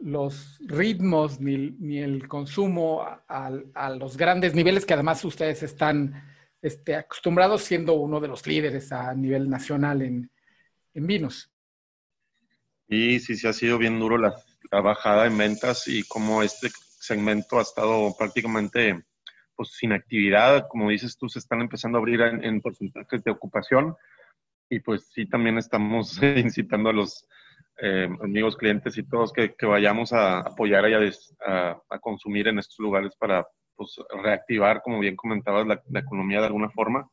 los 0.00 0.58
ritmos 0.60 1.40
ni, 1.40 1.98
el 1.98 2.28
consumo 2.28 3.02
a, 3.28 3.90
los 3.98 4.16
grandes 4.16 4.54
niveles 4.54 4.84
que 4.84 4.94
además 4.94 5.24
ustedes 5.24 5.62
están 5.62 6.22
este, 6.60 6.96
acostumbrados 6.96 7.62
siendo 7.62 7.94
uno 7.94 8.20
de 8.20 8.28
los 8.28 8.46
líderes 8.46 8.92
a 8.92 9.14
nivel 9.14 9.48
nacional 9.48 10.02
en, 10.02 10.30
vinos. 10.94 11.50
Y 12.88 13.20
sí, 13.20 13.36
sí 13.36 13.46
ha 13.46 13.52
sido 13.52 13.78
bien 13.78 14.00
duro 14.00 14.18
la, 14.18 14.34
bajada 14.70 15.26
en 15.26 15.38
ventas 15.38 15.86
y 15.86 16.02
como 16.02 16.42
este 16.42 16.70
segmento 16.98 17.58
ha 17.58 17.62
estado 17.62 18.14
prácticamente 18.18 19.04
pues 19.54 19.70
sin 19.70 19.92
actividad, 19.92 20.66
como 20.68 20.90
dices 20.90 21.16
tú, 21.16 21.28
se 21.28 21.38
están 21.38 21.60
empezando 21.60 21.98
a 21.98 22.00
abrir 22.00 22.20
en, 22.20 22.44
en 22.44 22.60
porcentajes 22.60 23.22
de 23.22 23.30
ocupación 23.30 23.94
y 24.68 24.80
pues 24.80 25.08
sí 25.12 25.26
también 25.26 25.58
estamos 25.58 26.20
incitando 26.36 26.90
a 26.90 26.92
los 26.92 27.26
eh, 27.80 28.08
amigos, 28.22 28.56
clientes 28.56 28.98
y 28.98 29.04
todos 29.04 29.32
que, 29.32 29.54
vayamos 29.62 30.12
a 30.12 30.40
apoyar 30.40 30.88
y 30.88 31.12
a, 31.46 31.80
consumir 32.00 32.48
en 32.48 32.58
estos 32.58 32.78
lugares 32.80 33.14
para 33.16 33.46
pues, 33.76 33.96
reactivar, 34.22 34.82
como 34.82 34.98
bien 34.98 35.14
comentabas, 35.14 35.66
la, 35.66 36.00
economía 36.00 36.40
de 36.40 36.46
alguna 36.46 36.70
forma 36.70 37.08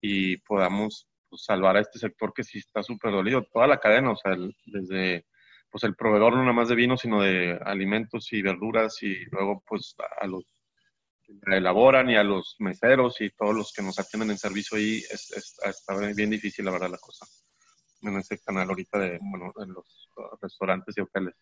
y 0.00 0.36
podamos 0.38 1.08
pues, 1.28 1.42
salvar 1.44 1.76
a 1.76 1.80
este 1.80 1.98
sector 1.98 2.32
que 2.34 2.44
sí 2.44 2.58
está 2.58 2.82
súper 2.82 3.12
dolido. 3.12 3.42
Toda 3.50 3.66
la 3.66 3.78
cadena, 3.78 4.10
o 4.12 4.16
sea, 4.16 4.36
desde 4.66 5.24
pues 5.70 5.84
el 5.84 5.94
proveedor 5.94 6.32
no 6.34 6.40
nada 6.40 6.52
más 6.52 6.68
de 6.68 6.74
vino, 6.74 6.96
sino 6.96 7.22
de 7.22 7.58
alimentos 7.64 8.32
y 8.32 8.42
verduras 8.42 9.02
y 9.02 9.24
luego 9.30 9.62
pues 9.66 9.94
a 10.18 10.26
los 10.26 10.44
que 11.26 11.56
elaboran 11.56 12.08
y 12.08 12.16
a 12.16 12.24
los 12.24 12.56
meseros 12.58 13.20
y 13.20 13.30
todos 13.30 13.54
los 13.54 13.72
que 13.72 13.82
nos 13.82 13.98
atienden 13.98 14.30
en 14.30 14.38
servicio 14.38 14.78
ahí, 14.78 15.02
está 15.10 15.94
bien 16.16 16.30
difícil 16.30 16.64
la 16.64 16.70
verdad 16.70 16.90
la 16.90 16.98
cosa 16.98 17.26
en 18.02 18.16
ese 18.16 18.38
canal 18.38 18.68
ahorita 18.68 18.98
de, 18.98 19.18
bueno, 19.20 19.52
en 19.58 19.72
los 19.72 20.10
restaurantes 20.40 20.96
y 20.96 21.00
hoteles. 21.00 21.34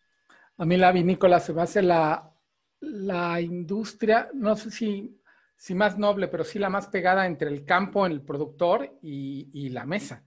A 0.58 0.64
mí 0.64 0.76
la 0.76 0.92
vinícola 0.92 1.40
se 1.40 1.52
me 1.52 1.62
hace 1.62 1.82
la, 1.82 2.32
la 2.80 3.40
industria, 3.40 4.30
no 4.32 4.56
sé 4.56 4.70
si, 4.70 5.20
si 5.56 5.74
más 5.74 5.98
noble, 5.98 6.28
pero 6.28 6.44
sí 6.44 6.58
la 6.58 6.70
más 6.70 6.86
pegada 6.88 7.26
entre 7.26 7.48
el 7.48 7.64
campo, 7.64 8.06
el 8.06 8.22
productor 8.22 8.98
y, 9.02 9.50
y 9.52 9.68
la 9.70 9.84
mesa. 9.84 10.24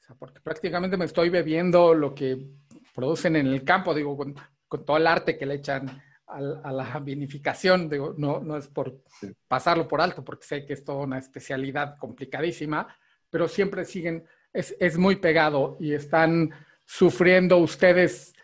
O 0.00 0.02
sea, 0.04 0.16
porque 0.16 0.40
prácticamente 0.40 0.96
me 0.96 1.04
estoy 1.04 1.28
bebiendo 1.28 1.94
lo 1.94 2.14
que 2.14 2.50
producen 2.94 3.36
en 3.36 3.46
el 3.46 3.64
campo, 3.64 3.94
digo, 3.94 4.16
con, 4.16 4.34
con 4.66 4.84
todo 4.84 4.96
el 4.96 5.06
arte 5.06 5.38
que 5.38 5.46
le 5.46 5.54
echan 5.54 6.02
a, 6.28 6.72
la 6.72 6.98
vinificación, 7.00 7.88
digo, 7.88 8.14
no, 8.16 8.40
no 8.40 8.56
es 8.56 8.68
por 8.68 9.02
pasarlo 9.46 9.88
por 9.88 10.00
alto, 10.00 10.22
porque 10.22 10.46
sé 10.46 10.66
que 10.66 10.74
es 10.74 10.84
toda 10.84 11.04
una 11.04 11.18
especialidad 11.18 11.96
complicadísima, 11.96 12.86
pero 13.30 13.48
siempre 13.48 13.84
siguen, 13.84 14.24
es, 14.52 14.74
es 14.80 14.98
muy 14.98 15.16
pegado 15.16 15.76
y 15.80 15.92
están 15.92 16.50
sufriendo 16.84 17.58
ustedes 17.58 18.34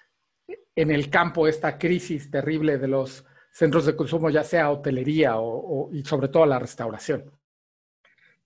en 0.77 0.91
el 0.91 1.09
campo 1.09 1.47
esta 1.47 1.79
crisis 1.79 2.31
terrible 2.31 2.79
de 2.79 2.89
los 2.89 3.25
centros 3.51 3.87
de 3.87 3.97
consumo, 3.97 4.31
ya 4.31 4.43
sea 4.43 4.71
hotelería 4.71 5.39
o, 5.39 5.91
y 5.93 6.05
sobre 6.05 6.29
todo 6.29 6.45
la 6.45 6.59
restauración. 6.59 7.31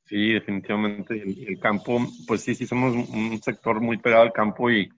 Sí, 0.04 0.32
definitivamente. 0.32 1.14
El, 1.22 1.58
campo, 1.60 2.00
pues 2.26 2.42
sí, 2.42 2.54
sí, 2.54 2.66
somos 2.66 2.94
un 2.94 3.40
sector 3.42 3.80
muy 3.80 3.98
pegado 3.98 4.22
al 4.22 4.32
campo 4.32 4.70
y, 4.70 4.90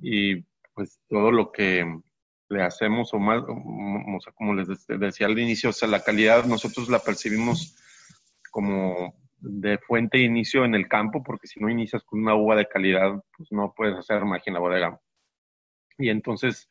y 0.00 0.42
pues 0.74 1.00
todo 1.08 1.30
lo 1.30 1.50
que 1.50 1.84
le 2.48 2.62
hacemos 2.62 3.12
o 3.14 3.18
más, 3.18 3.42
como 4.34 4.54
les 4.54 4.68
decía 4.86 5.26
al 5.26 5.38
inicio, 5.38 5.70
o 5.70 5.72
sea, 5.72 5.88
la 5.88 6.02
calidad 6.02 6.44
nosotros 6.44 6.88
la 6.88 6.98
percibimos 6.98 7.76
como 8.50 9.14
de 9.42 9.78
fuente 9.78 10.18
de 10.18 10.24
inicio 10.24 10.64
en 10.64 10.74
el 10.74 10.88
campo, 10.88 11.22
porque 11.22 11.46
si 11.46 11.60
no 11.60 11.68
inicias 11.68 12.02
con 12.04 12.20
una 12.20 12.34
uva 12.34 12.56
de 12.56 12.66
calidad, 12.66 13.22
pues 13.36 13.50
no 13.52 13.74
puedes 13.76 13.96
hacer 13.96 14.24
magia 14.24 14.44
en 14.46 14.54
la 14.54 14.60
bodega. 14.60 15.00
Y 15.98 16.08
entonces 16.08 16.68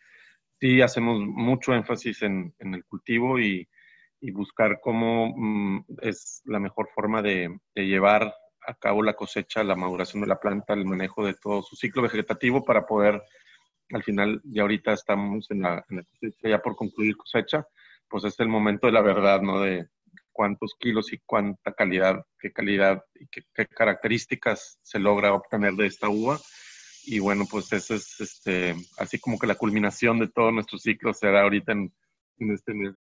sí 0.60 0.82
hacemos 0.82 1.20
mucho 1.20 1.74
énfasis 1.74 2.22
en, 2.24 2.54
en 2.60 2.74
el 2.76 2.86
cultivo 2.86 3.40
y, 3.40 3.68
y 4.22 4.32
buscar 4.32 4.80
cómo 4.80 5.34
mm, 5.36 5.86
es 6.02 6.42
la 6.46 6.60
mejor 6.60 6.90
forma 6.94 7.22
de, 7.22 7.60
llevar 7.76 8.34
a 8.68 8.74
cabo 8.76 9.02
la 9.02 9.16
cosecha, 9.16 9.64
la 9.64 9.76
maduración 9.76 10.22
de 10.22 10.28
la 10.28 10.40
planta, 10.40 10.74
el 10.74 10.86
manejo 10.86 11.26
de 11.26 11.34
todo 11.34 11.64
su 11.64 11.76
ciclo 11.76 12.04
vegetativo 12.04 12.64
para 12.64 12.86
poder 12.86 13.22
al 13.90 14.04
final 14.04 14.40
ya 14.46 14.62
ahorita 14.62 14.94
estamos 14.94 15.50
en 15.52 15.64
la, 15.64 15.84
cosecha, 15.84 16.48
ya 16.48 16.62
por 16.62 16.78
concluir 16.78 17.18
cosecha, 17.18 17.68
pues 18.08 18.24
es 18.24 18.40
el 18.40 18.48
momento 18.48 18.88
de 18.88 18.94
la 18.94 19.02
verdad, 19.02 19.42
¿no? 19.42 19.60
De 19.60 19.88
cuántos 20.32 20.76
kilos 20.80 21.12
y 21.14 21.20
cuánta 21.26 21.74
calidad, 21.74 22.26
qué 22.40 22.52
calidad 22.52 23.04
y 23.16 23.28
qué, 23.28 23.66
características 23.68 24.80
se 24.82 25.00
logra 25.00 25.34
obtener 25.34 25.74
de 25.74 25.88
esta 25.88 26.10
uva. 26.10 26.40
Y 27.04 27.20
bueno, 27.20 27.46
pues 27.50 27.72
eso 27.74 27.96
es 27.96 28.20
este, 28.20 28.76
así 28.98 29.20
como 29.20 29.40
que 29.40 29.48
la 29.48 29.56
culminación 29.56 30.20
de 30.20 30.28
todo 30.28 30.52
nuestro 30.52 30.78
ciclo 30.78 31.14
será 31.14 31.42
ahorita 31.42 31.72
en, 31.72 31.92
en 32.38 32.52
este 32.52 32.74
mes. 32.74 32.94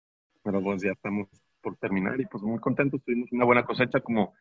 Pero 0.43 0.61
pues 0.61 0.81
ya 0.81 0.91
estamos 0.91 1.27
por 1.61 1.77
terminar 1.77 2.19
y 2.19 2.25
pues 2.25 2.43
muy 2.43 2.59
contentos, 2.59 3.03
tuvimos 3.03 3.31
una 3.31 3.45
buena 3.45 3.63
cosecha 3.63 4.00
como 4.00 4.33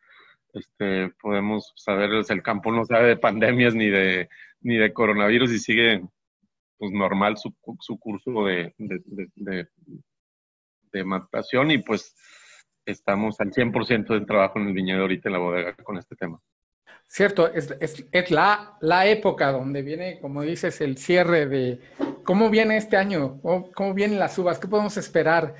este, 0.53 1.09
podemos 1.21 1.71
saber, 1.75 2.09
el 2.27 2.43
campo 2.43 2.71
no 2.71 2.85
sabe 2.85 3.09
de 3.09 3.17
pandemias 3.17 3.73
ni 3.73 3.89
de, 3.89 4.29
ni 4.61 4.75
de 4.75 4.93
coronavirus 4.93 5.51
y 5.51 5.59
sigue 5.59 6.01
pues 6.77 6.91
normal 6.91 7.37
su, 7.37 7.55
su 7.79 7.99
curso 7.99 8.45
de, 8.45 8.73
de, 8.77 9.67
de, 10.91 11.03
matación 11.03 11.71
y 11.71 11.77
pues 11.77 12.15
estamos 12.85 13.39
al 13.39 13.51
100% 13.51 14.07
del 14.07 14.25
trabajo 14.25 14.59
en 14.59 14.67
el 14.67 14.73
viñedo 14.73 15.01
ahorita 15.01 15.29
en 15.29 15.33
la 15.33 15.39
bodega 15.39 15.75
con 15.75 15.97
este 15.97 16.15
tema. 16.15 16.39
Cierto, 17.07 17.51
es, 17.51 17.75
es, 17.81 18.05
es, 18.09 18.31
la, 18.31 18.77
la 18.79 19.05
época 19.05 19.51
donde 19.51 19.81
viene, 19.81 20.19
como 20.21 20.43
dices, 20.43 20.79
el 20.79 20.97
cierre 20.97 21.45
de 21.45 21.81
cómo 22.23 22.49
viene 22.49 22.77
este 22.77 22.95
año, 22.95 23.41
cómo 23.41 23.93
vienen 23.93 24.17
las 24.17 24.37
uvas, 24.37 24.59
qué 24.59 24.69
podemos 24.69 24.95
esperar 24.95 25.53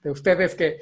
de 0.00 0.10
ustedes 0.10 0.54
que, 0.54 0.80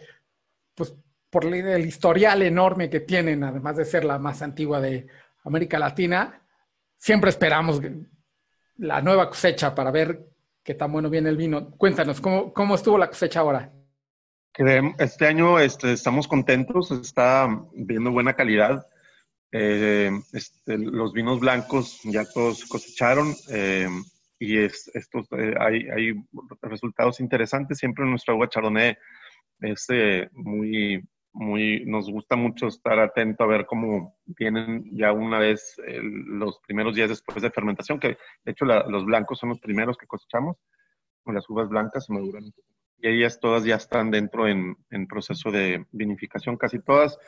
pues, 0.74 0.94
por 1.28 1.46
el 1.46 1.86
historial 1.86 2.42
enorme 2.42 2.88
que 2.88 3.00
tienen, 3.00 3.42
además 3.42 3.76
de 3.76 3.84
ser 3.84 4.04
la 4.04 4.18
más 4.18 4.42
antigua 4.42 4.80
de 4.80 5.08
América 5.44 5.78
Latina, 5.78 6.40
siempre 6.98 7.30
esperamos 7.30 7.80
la 8.76 9.00
nueva 9.00 9.28
cosecha 9.28 9.74
para 9.74 9.90
ver 9.90 10.28
qué 10.62 10.74
tan 10.74 10.92
bueno 10.92 11.10
viene 11.10 11.30
el 11.30 11.36
vino. 11.36 11.72
Cuéntanos, 11.72 12.20
¿cómo, 12.20 12.52
cómo 12.52 12.76
estuvo 12.76 12.96
la 12.96 13.08
cosecha 13.08 13.40
ahora? 13.40 13.72
Este 14.54 15.26
año 15.26 15.58
este, 15.58 15.92
estamos 15.92 16.28
contentos, 16.28 16.90
está 16.90 17.48
viendo 17.72 18.10
buena 18.10 18.34
calidad. 18.34 18.86
Eh, 19.50 20.10
este, 20.32 20.76
los 20.76 21.14
vinos 21.14 21.40
blancos 21.40 22.00
ya 22.04 22.24
todos 22.24 22.66
cosecharon 22.66 23.34
eh, 23.50 23.88
y 24.38 24.58
es, 24.58 24.90
estos, 24.94 25.26
eh, 25.32 25.54
hay, 25.58 25.88
hay, 25.88 26.14
resultados 26.60 27.20
interesantes. 27.20 27.78
Siempre 27.78 28.04
nuestra 28.04 28.34
agua 28.34 28.48
chardonnay 28.48 28.96
es 29.60 29.86
muy 30.32 31.02
muy, 31.34 31.86
nos 31.86 32.10
gusta 32.10 32.36
mucho 32.36 32.66
estar 32.66 32.98
atento 32.98 33.44
a 33.44 33.46
ver 33.46 33.64
cómo 33.64 34.18
vienen 34.26 34.84
ya 34.92 35.12
una 35.12 35.38
vez 35.38 35.76
los 35.86 36.60
primeros 36.66 36.94
días 36.94 37.08
después 37.08 37.40
de 37.40 37.50
fermentación, 37.50 37.98
que 37.98 38.18
de 38.44 38.52
hecho 38.52 38.66
los 38.66 39.06
blancos 39.06 39.38
son 39.38 39.48
los 39.48 39.60
primeros 39.60 39.96
que 39.96 40.06
cosechamos, 40.06 40.58
las 41.24 41.48
uvas 41.48 41.70
blancas 41.70 42.04
se 42.04 42.12
maduran 42.12 42.52
y 43.02 43.08
ellas 43.08 43.40
todas 43.40 43.64
ya 43.64 43.74
están 43.74 44.10
dentro 44.10 44.46
en, 44.46 44.76
en 44.90 45.08
proceso 45.08 45.50
de 45.50 45.84
vinificación, 45.90 46.56
casi 46.56 46.78
todas, 46.78 47.18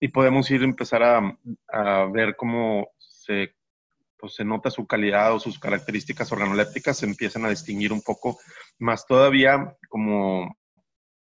y 0.00 0.08
podemos 0.08 0.50
ir 0.50 0.62
a 0.62 0.64
empezar 0.64 1.02
a, 1.02 1.38
a 1.68 2.06
ver 2.06 2.34
cómo 2.34 2.88
se, 2.96 3.54
pues, 4.16 4.34
se 4.34 4.44
nota 4.44 4.70
su 4.70 4.86
calidad 4.86 5.34
o 5.34 5.38
sus 5.38 5.58
características 5.58 6.32
organolépticas, 6.32 6.96
se 6.96 7.06
empiezan 7.06 7.44
a 7.44 7.50
distinguir 7.50 7.92
un 7.92 8.00
poco 8.00 8.38
más 8.78 9.06
todavía 9.06 9.76
como 9.90 10.56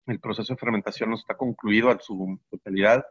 el 0.05 0.19
proceso 0.19 0.53
de 0.53 0.59
fermentación 0.59 1.09
no 1.09 1.15
está 1.15 1.37
concluido 1.37 1.89
a 1.89 1.97
su 1.97 2.37
totalidad, 2.49 3.05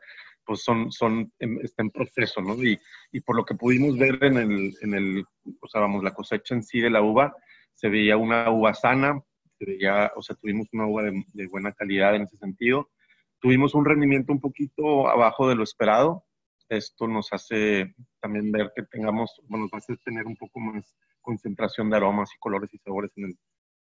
pues 0.44 0.62
son, 0.62 0.92
son, 0.92 1.32
está 1.38 1.82
en 1.82 1.90
proceso, 1.90 2.42
¿no? 2.42 2.54
Y, 2.62 2.78
y 3.12 3.20
por 3.20 3.36
lo 3.36 3.46
que 3.46 3.54
pudimos 3.54 3.96
ver 3.96 4.22
en 4.22 4.36
el, 4.36 4.74
en 4.82 4.94
el, 4.94 5.24
o 5.58 5.68
sea, 5.68 5.80
vamos, 5.80 6.04
la 6.04 6.12
cosecha 6.12 6.54
en 6.54 6.62
sí 6.62 6.80
de 6.80 6.90
la 6.90 7.00
uva, 7.00 7.34
se 7.72 7.88
veía 7.88 8.18
una 8.18 8.50
uva 8.50 8.74
sana, 8.74 9.22
se 9.62 9.70
veía, 9.70 10.10
o 10.16 10.22
sea, 10.22 10.36
tuvimos 10.36 10.68
una 10.72 10.86
uva 10.86 11.04
de, 11.04 11.24
de 11.32 11.46
buena 11.46 11.72
calidad 11.72 12.14
en 12.16 12.22
ese 12.22 12.36
sentido. 12.36 12.90
Tuvimos 13.38 13.74
un 13.74 13.84
rendimiento 13.84 14.32
un 14.32 14.40
poquito 14.40 15.08
abajo 15.08 15.48
de 15.48 15.54
lo 15.54 15.62
esperado. 15.62 16.24
Esto 16.68 17.06
nos 17.06 17.32
hace 17.32 17.94
también 18.20 18.50
ver 18.50 18.72
que 18.74 18.82
tengamos, 18.82 19.40
bueno, 19.48 19.68
nos 19.70 19.74
hace 19.74 19.96
tener 19.98 20.26
un 20.26 20.36
poco 20.36 20.58
más 20.60 20.96
concentración 21.20 21.90
de 21.90 21.96
aromas 21.96 22.30
y 22.34 22.38
colores 22.38 22.72
y 22.72 22.78
sabores 22.78 23.12
en 23.16 23.26
el, 23.26 23.38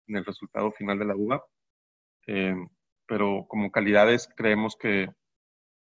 en 0.08 0.16
el 0.16 0.24
resultado 0.24 0.72
final 0.72 0.98
de 0.98 1.04
la 1.04 1.16
uva. 1.16 1.44
Eh, 2.26 2.56
pero 3.06 3.46
como 3.48 3.70
calidades 3.70 4.28
creemos 4.36 4.76
que 4.76 5.08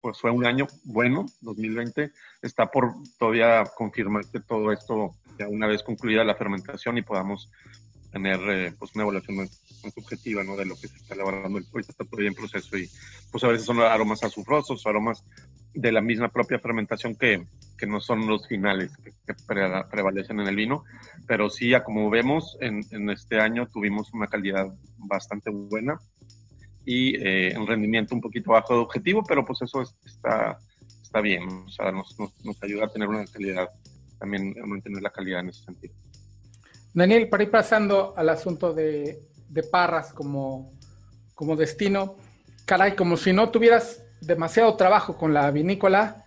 pues 0.01 0.19
fue 0.19 0.31
un 0.31 0.45
año 0.45 0.67
bueno, 0.85 1.25
2020. 1.41 2.11
Está 2.41 2.71
por 2.71 2.93
todavía 3.17 3.63
confirmar 3.75 4.23
que 4.31 4.39
todo 4.39 4.71
esto, 4.71 5.11
ya 5.37 5.47
una 5.47 5.67
vez 5.67 5.83
concluida 5.83 6.23
la 6.23 6.35
fermentación 6.35 6.97
y 6.97 7.01
podamos 7.01 7.51
tener 8.11 8.39
eh, 8.49 8.73
pues 8.77 8.93
una 8.95 9.03
evaluación 9.03 9.37
más, 9.37 9.49
subjetiva 9.93 10.43
¿no? 10.43 10.55
de 10.57 10.65
lo 10.65 10.75
que 10.75 10.87
se 10.87 10.97
está 10.97 11.15
elaborando. 11.15 11.59
Ahorita 11.59 11.91
está 11.91 12.03
todavía 12.03 12.29
en 12.29 12.35
proceso 12.35 12.77
y 12.77 12.89
pues 13.31 13.43
a 13.43 13.47
veces 13.47 13.65
son 13.65 13.79
aromas 13.79 14.23
azufrosos, 14.23 14.85
aromas 14.85 15.23
de 15.73 15.91
la 15.91 16.01
misma 16.01 16.29
propia 16.29 16.59
fermentación 16.59 17.15
que, 17.15 17.45
que 17.77 17.87
no 17.87 18.01
son 18.01 18.27
los 18.27 18.47
finales 18.47 18.91
que, 18.97 19.11
que 19.11 19.33
prevalecen 19.89 20.39
en 20.39 20.47
el 20.47 20.55
vino, 20.55 20.83
pero 21.27 21.49
sí, 21.49 21.69
ya 21.69 21.83
como 21.83 22.09
vemos, 22.09 22.57
en, 22.59 23.09
este 23.09 23.39
año 23.39 23.67
tuvimos 23.67 24.11
una 24.13 24.27
calidad 24.27 24.67
bastante 24.97 25.49
buena 25.49 25.99
y 26.85 27.15
eh, 27.17 27.55
un 27.57 27.67
rendimiento 27.67 28.15
un 28.15 28.21
poquito 28.21 28.51
bajo 28.51 28.73
de 28.73 28.79
objetivo, 28.79 29.23
pero 29.23 29.45
pues 29.45 29.61
eso 29.61 29.81
está, 29.81 30.57
está 31.01 31.21
bien, 31.21 31.47
o 31.47 31.69
sea, 31.69 31.91
nos, 31.91 32.17
nos, 32.19 32.63
ayuda 32.63 32.85
a 32.85 32.89
tener 32.89 33.07
una 33.07 33.25
calidad, 33.25 33.69
también 34.17 34.55
a 34.61 34.65
mantener 34.65 35.01
la 35.01 35.11
calidad 35.11 35.41
en 35.41 35.49
ese 35.49 35.63
sentido. 35.63 35.93
Daniel, 36.93 37.29
para 37.29 37.43
ir 37.43 37.51
pasando 37.51 38.13
al 38.17 38.29
asunto 38.29 38.73
de, 38.73 39.25
Parras 39.71 40.13
como, 40.13 40.71
destino, 41.57 42.15
caray, 42.65 42.95
como 42.95 43.17
si 43.17 43.33
no 43.33 43.49
tuvieras 43.49 44.03
demasiado 44.21 44.75
trabajo 44.75 45.17
con 45.17 45.33
la 45.33 45.49
vinícola, 45.51 46.25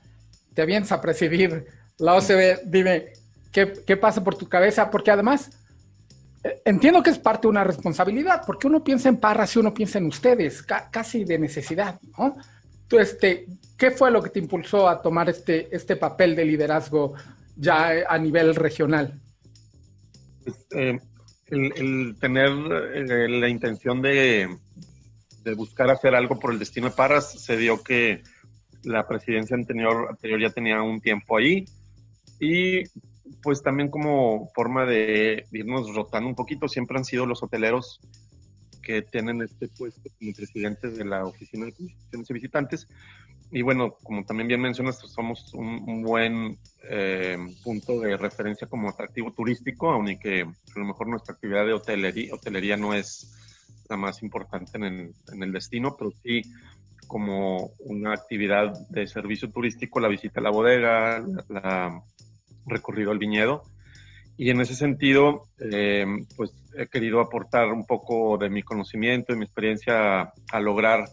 te 0.55 0.67
vienes 0.67 0.93
a 0.93 1.01
presidir 1.01 1.67
la 1.99 2.15
OCB, 2.15 2.63
dime, 2.65 3.13
¿qué, 3.53 3.73
¿qué 3.87 3.97
pasa 3.97 4.23
por 4.25 4.37
tu 4.37 4.49
cabeza? 4.49 4.91
Porque 4.91 5.11
además 5.11 5.51
Entiendo 6.65 7.03
que 7.03 7.11
es 7.11 7.19
parte 7.19 7.43
de 7.43 7.51
una 7.51 7.63
responsabilidad, 7.63 8.43
porque 8.45 8.67
uno 8.67 8.83
piensa 8.83 9.09
en 9.09 9.19
Parras 9.19 9.55
y 9.55 9.61
uno 9.61 9.73
piensa 9.73 9.99
en 9.99 10.07
ustedes, 10.07 10.63
casi 10.91 11.25
de 11.25 11.39
necesidad, 11.39 12.01
¿no? 12.19 12.35
Entonces, 12.83 13.13
este, 13.13 13.47
¿qué 13.77 13.93
fue 13.93 14.11
lo 14.11 14.21
que 14.21 14.31
te 14.31 14.41
impulsó 14.41 14.89
a 14.89 15.01
tomar 15.01 15.31
este, 15.31 15.75
este 15.75 15.95
papel 15.95 16.35
de 16.35 16.45
liderazgo 16.45 17.15
ya 17.57 17.93
a 18.09 18.19
nivel 18.19 18.57
regional? 18.57 19.21
Eh, 20.75 20.99
el, 21.49 22.17
tener 22.19 22.49
eh, 22.95 23.29
la 23.29 23.49
intención 23.49 24.01
de, 24.01 24.57
de, 25.45 25.55
buscar 25.55 25.91
hacer 25.91 26.15
algo 26.15 26.39
por 26.39 26.53
el 26.53 26.59
destino 26.59 26.89
de 26.89 26.97
Parras 26.97 27.43
se 27.43 27.57
dio 27.57 27.83
que 27.83 28.23
la 28.85 29.07
presidencia 29.07 29.55
anterior, 29.55 30.09
anterior 30.11 30.41
ya 30.41 30.51
tenía 30.51 30.83
un 30.83 31.01
tiempo 31.01 31.37
ahí 31.37 31.67
y 32.41 32.85
pues 33.43 33.63
también 33.63 33.91
como 33.91 34.49
forma 34.55 34.87
de 34.87 35.47
irnos 35.53 35.95
rotando 35.95 36.29
un 36.29 36.35
poquito, 36.35 36.69
siempre 36.69 36.99
han 36.99 37.05
sido 37.05 37.27
los 37.27 37.43
hoteleros 37.43 38.01
que 38.83 39.03
tienen 39.03 39.43
este 39.43 39.69
puesto 39.69 40.11
como 40.19 40.33
presidentes 40.33 40.97
de 40.97 41.05
la 41.05 41.25
Oficina 41.25 41.67
de 41.67 41.73
Comisiones 41.73 42.31
y 42.31 42.33
Visitantes. 42.33 42.89
Y 43.53 43.63
bueno, 43.63 43.97
como 44.03 44.25
también 44.25 44.49
bien 44.49 44.61
mencionas, 44.61 44.99
somos 44.99 45.53
un, 45.53 46.03
buen 46.03 46.59
eh, 46.89 47.37
punto 47.63 48.01
de 48.01 48.17
referencia 48.17 48.67
como 48.67 48.89
atractivo 48.89 49.33
turístico, 49.33 49.91
aunque 49.91 50.41
a 50.43 50.79
lo 50.79 50.85
mejor 50.87 51.07
nuestra 51.07 51.35
actividad 51.35 51.67
de 51.67 51.75
hotelería, 51.75 52.35
hotelería 52.35 52.77
no 52.79 52.95
es 52.95 53.31
la 53.91 53.99
más 53.99 54.23
importante 54.23 54.79
en 54.79 54.85
el, 54.85 55.15
en 55.33 55.43
el 55.43 55.53
destino, 55.53 55.95
pero 55.99 56.11
sí 56.23 56.43
como 57.07 57.73
una 57.81 58.15
actividad 58.15 58.73
de 58.89 59.07
servicio 59.07 59.51
turístico, 59.51 60.01
la 60.01 60.09
visita 60.09 60.41
a 60.41 60.43
la 60.43 60.51
bodega, 60.51 61.23
la, 61.49 62.03
recorrido 62.67 63.11
al 63.11 63.19
viñedo. 63.19 63.65
Y 64.37 64.51
en 64.51 64.61
ese 64.61 64.75
sentido, 64.75 65.43
eh, 65.61 66.07
pues 66.37 66.55
he 66.75 66.87
querido 66.89 67.21
aportar 67.21 67.69
un 67.69 67.85
poco 67.85 68.39
de 68.39 68.49
mi 68.49 68.63
conocimiento 68.63 69.33
y 69.33 69.37
mi 69.37 69.45
experiencia 69.45 70.33
a, 70.51 70.61
lograr 70.61 71.05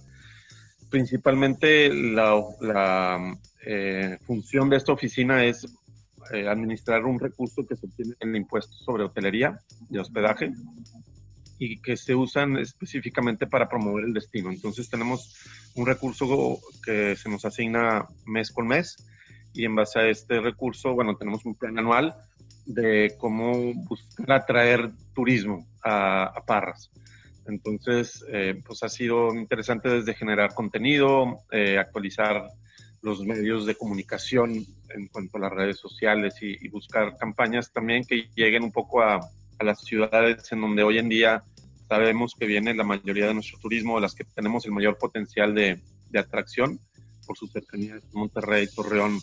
principalmente 0.89 1.93
la, 1.93 3.37
eh, 3.65 4.17
función 4.25 4.69
de 4.69 4.77
esta 4.77 4.93
oficina 4.93 5.43
es 5.45 5.67
eh, 6.33 6.47
administrar 6.47 7.05
un 7.05 7.19
recurso 7.19 7.65
que 7.65 7.75
se 7.75 7.87
obtiene 7.87 8.15
en 8.19 8.29
el 8.29 8.35
impuesto 8.37 8.73
sobre 8.73 9.03
hotelería 9.03 9.59
y 9.89 9.97
hospedaje 9.97 10.51
y 11.57 11.81
que 11.81 11.97
se 11.97 12.15
usan 12.15 12.57
específicamente 12.57 13.45
para 13.45 13.67
promover 13.67 14.05
el 14.05 14.13
destino. 14.13 14.49
Entonces 14.49 14.89
tenemos 14.89 15.35
un 15.75 15.85
recurso 15.85 16.59
que 16.83 17.15
se 17.15 17.29
nos 17.29 17.43
asigna 17.45 18.07
mes 18.25 18.51
con 18.51 18.67
mes 18.67 18.95
y 19.53 19.65
en 19.65 19.75
base 19.75 19.99
a 19.99 20.07
este 20.07 20.39
recurso, 20.39 20.93
bueno, 20.93 21.17
tenemos 21.17 21.45
un 21.45 21.55
plan 21.55 21.77
anual 21.77 22.15
de 22.65 23.15
cómo 23.17 23.73
buscar 23.73 24.31
atraer 24.31 24.91
turismo 25.13 25.67
a, 25.83 26.33
Parras. 26.45 26.91
Entonces, 27.49 28.23
eh, 28.31 28.61
pues 28.65 28.83
ha 28.83 28.89
sido 28.89 29.33
interesante 29.33 29.89
desde 29.89 30.13
generar 30.13 30.53
contenido, 30.53 31.39
eh, 31.51 31.77
actualizar 31.77 32.47
los 33.01 33.21
medios 33.21 33.65
de 33.65 33.75
comunicación 33.75 34.65
en 34.89 35.07
cuanto 35.07 35.37
a 35.37 35.41
las 35.41 35.51
redes 35.51 35.77
sociales 35.77 36.35
y, 36.41 36.67
buscar 36.69 37.17
campañas 37.17 37.71
también 37.71 38.03
que 38.03 38.29
lleguen 38.35 38.63
un 38.63 38.71
poco 38.71 39.01
a, 39.01 39.15
a 39.15 39.63
las 39.63 39.81
ciudades 39.81 40.51
en 40.51 40.61
donde 40.61 40.83
hoy 40.83 40.97
en 40.97 41.09
día 41.09 41.43
sabemos 41.87 42.35
que 42.37 42.45
viene 42.45 42.73
la 42.73 42.83
mayoría 42.83 43.27
de 43.27 43.33
nuestro 43.33 43.57
turismo, 43.59 43.99
las 43.99 44.13
que 44.13 44.23
tenemos 44.23 44.65
el 44.65 44.71
mayor 44.71 44.97
potencial 44.97 45.55
de, 45.55 45.81
de 46.09 46.19
atracción 46.19 46.79
por 47.25 47.37
su 47.37 47.47
cercanía 47.47 47.99
Monterrey, 48.13 48.67
Torreón, 48.67 49.19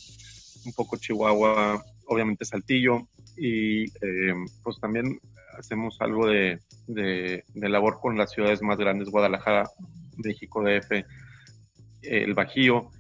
un 0.65 0.73
poco 0.73 0.97
Chihuahua, 0.97 1.85
obviamente 2.07 2.45
Saltillo 2.45 3.09
y 3.37 3.85
eh, 3.85 4.35
pues 4.63 4.79
también 4.81 5.21
hacemos 5.59 6.01
algo 6.01 6.27
de, 6.27 6.61
de, 6.87 7.45
labor 7.55 8.01
con 8.01 8.17
las 8.17 8.33
ciudades 8.33 8.63
más 8.63 8.79
grandes, 8.79 9.11
Guadalajara, 9.11 9.69
México, 10.17 10.63
DF, 10.63 11.05
el 12.03 12.35
Bajío, 12.35 12.91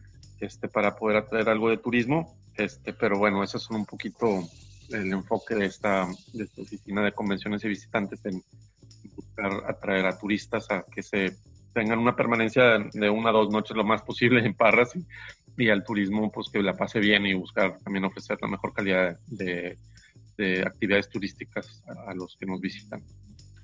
este, 0.40 0.68
para 0.68 0.96
poder 0.96 1.18
atraer 1.18 1.48
algo 1.48 1.70
de 1.70 1.78
turismo. 1.78 2.36
Este, 2.56 2.92
pero 2.92 3.18
bueno, 3.18 3.42
eso 3.42 3.58
es 3.58 3.70
un 3.70 3.84
poquito 3.84 4.42
el 4.90 5.12
enfoque 5.12 5.54
de 5.54 5.66
esta, 5.66 6.06
de 6.32 6.44
esta 6.44 6.62
oficina 6.62 7.02
de 7.02 7.12
convenciones 7.12 7.64
y 7.64 7.68
visitantes 7.68 8.24
en, 8.24 8.42
buscar 9.14 9.52
atraer 9.68 10.06
a 10.06 10.18
turistas 10.18 10.70
a 10.70 10.84
que 10.84 11.02
se 11.02 11.36
tengan 11.72 11.98
una 11.98 12.16
permanencia 12.16 12.78
de 12.92 13.10
una 13.10 13.30
o 13.30 13.44
dos 13.44 13.50
noches 13.50 13.76
lo 13.76 13.84
más 13.84 14.02
posible 14.02 14.44
en 14.44 14.54
Parras 14.54 14.92
y, 15.56 15.68
al 15.68 15.84
turismo 15.84 16.30
pues 16.30 16.48
que 16.50 16.62
la 16.62 16.74
pase 16.74 17.00
bien 17.00 17.26
y 17.26 17.34
buscar 17.34 17.78
también 17.78 18.04
ofrecer 18.04 18.38
la 18.40 18.48
mejor 18.48 18.72
calidad 18.72 19.18
de, 19.26 19.78
actividades 20.38 21.08
turísticas 21.08 21.82
a, 21.86 22.14
los 22.14 22.36
que 22.36 22.46
nos 22.46 22.60
visitan. 22.60 23.02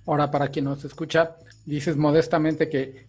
Ahora, 0.07 0.31
para 0.31 0.49
quien 0.49 0.65
nos 0.65 0.85
escucha, 0.85 1.37
dices 1.65 1.97
modestamente 1.97 2.69
que 2.69 3.07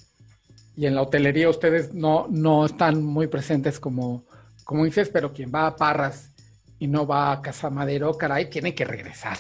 y 0.76 0.88
en 0.88 0.96
la 0.96 1.04
hotelería 1.04 1.50
ustedes 1.50 1.94
no, 1.94 2.28
no 2.30 2.66
están 2.66 3.04
muy 3.04 3.28
presentes 3.28 3.80
como, 3.80 4.26
como 4.64 4.86
dices, 4.86 5.10
pero 5.10 5.32
quien 5.32 5.52
va 5.54 5.68
a 5.68 5.76
Parras 5.76 6.32
y 6.80 6.88
no 6.88 7.06
va 7.06 7.32
a 7.32 7.42
Casa 7.42 7.70
Madero, 7.70 8.18
caray, 8.18 8.50
tiene 8.50 8.74
que 8.74 8.84
regresar 8.84 9.38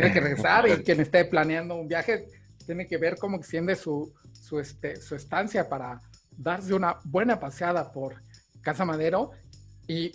tiene 0.00 0.14
que 0.14 0.20
regresar 0.20 0.68
y 0.68 0.72
quien 0.84 1.00
esté 1.00 1.24
planeando 1.24 1.74
un 1.74 1.88
viaje 1.88 2.26
tiene 2.64 2.86
que 2.86 2.96
ver 2.96 3.16
cómo 3.16 3.36
extiende 3.36 3.76
su, 3.76 4.12
su, 4.32 4.58
este, 4.58 4.96
su 4.96 5.14
estancia 5.14 5.68
para 5.68 6.00
darse 6.36 6.74
una 6.74 6.98
buena 7.04 7.38
paseada 7.38 7.92
por 7.92 8.22
Casa 8.60 8.84
Madero 8.84 9.32
y 9.86 10.12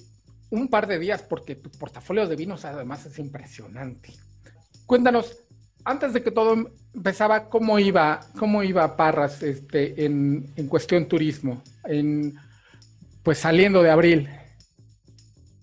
un 0.56 0.68
par 0.68 0.88
de 0.88 1.00
días 1.00 1.22
porque 1.24 1.56
tu 1.56 1.70
portafolio 1.70 2.28
de 2.28 2.36
vinos 2.36 2.66
además 2.66 3.06
es 3.06 3.20
impresionante. 3.20 4.14
Cuéntanos, 4.86 5.38
antes 5.84 6.14
de 6.14 6.24
que 6.24 6.32
todo 6.32 6.72
empezaba, 6.94 7.50
¿cómo 7.50 7.80
iba, 7.80 8.22
cómo 8.38 8.64
iba 8.64 8.96
Parras 8.96 9.44
este, 9.44 10.06
en, 10.06 10.52
en 10.56 10.68
cuestión 10.68 11.08
turismo? 11.08 11.62
En, 11.84 12.36
pues 13.24 13.40
saliendo 13.40 13.82
de 13.84 13.92
abril. 13.92 14.30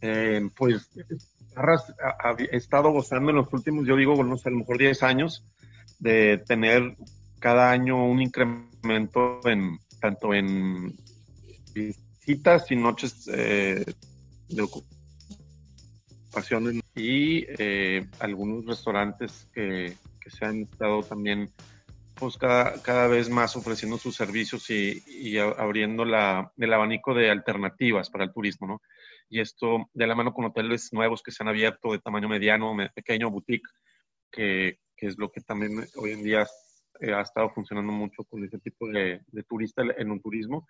Eh, 0.00 0.48
pues 0.57 0.90
Parras 1.55 1.94
ha, 2.00 2.33
estado 2.50 2.90
gozando 2.90 3.31
en 3.31 3.37
los 3.37 3.52
últimos, 3.52 3.87
yo 3.87 3.96
digo, 3.96 4.22
no 4.24 4.35
a 4.35 4.50
lo 4.50 4.57
mejor 4.57 4.78
10 4.78 5.02
años, 5.02 5.44
de 5.98 6.38
tener 6.46 6.96
cada 7.38 7.70
año 7.70 8.05
un 8.05 8.22
incremento 8.22 9.40
en 9.44 9.78
tanto 10.00 10.35
en 10.35 10.96
visitas 11.72 12.70
y 12.70 12.76
noches 12.76 13.28
eh, 13.33 13.85
de 14.55 14.62
ocupación 14.62 14.93
y 16.95 17.45
eh, 17.59 18.07
algunos 18.21 18.65
restaurantes 18.67 19.49
que, 19.53 19.97
se 20.25 20.45
han 20.45 20.62
estado 20.62 21.03
también 21.03 21.51
pues 22.15 22.38
cada, 22.38 22.81
cada 22.81 23.09
vez 23.09 23.29
más 23.29 23.57
ofreciendo 23.57 23.99
sus 23.99 24.15
servicios 24.15 24.71
y, 24.71 25.03
y 25.09 25.37
abriendo 25.38 26.05
la, 26.05 26.53
el 26.57 26.73
abanico 26.73 27.12
de 27.12 27.29
alternativas 27.29 28.09
para 28.09 28.23
el 28.25 28.33
turismo, 28.33 28.69
¿no? 28.69 28.81
y 29.33 29.41
esto 29.41 29.88
de 29.95 30.07
la 30.07 30.15
mano 30.15 30.35
con 30.35 30.45
hoteles 30.45 30.93
nuevos 30.93 31.23
que 31.23 31.33
se 31.33 31.43
han 31.43 31.49
abierto 31.49 31.93
de 31.93 32.01
tamaño 32.01 32.29
mediano, 32.29 32.77
pequeño, 32.95 33.31
boutique, 33.31 33.67
que, 34.31 34.79
que 34.95 35.07
es 35.07 35.17
lo 35.17 35.33
que 35.33 35.41
también 35.41 35.87
hoy 35.97 36.11
en 36.11 36.23
día 36.23 36.47
eh, 37.01 37.15
ha 37.15 37.23
estado 37.23 37.49
funcionando 37.49 37.93
mucho 37.93 38.25
con 38.25 38.45
ese 38.45 38.59
tipo 38.59 38.87
de, 38.88 39.23
de 39.27 39.43
turista 39.45 39.83
en 39.97 40.11
un 40.11 40.21
turismo. 40.21 40.69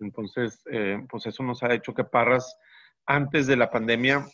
Entonces, 0.00 0.62
eh, 0.72 0.98
pues 1.10 1.26
eso 1.26 1.42
nos 1.42 1.62
ha 1.62 1.74
hecho 1.74 1.92
que 1.92 2.04
Parras, 2.04 2.56
antes 3.06 3.46
de 3.46 3.56
la 3.56 3.70
pandemia, 3.70 4.26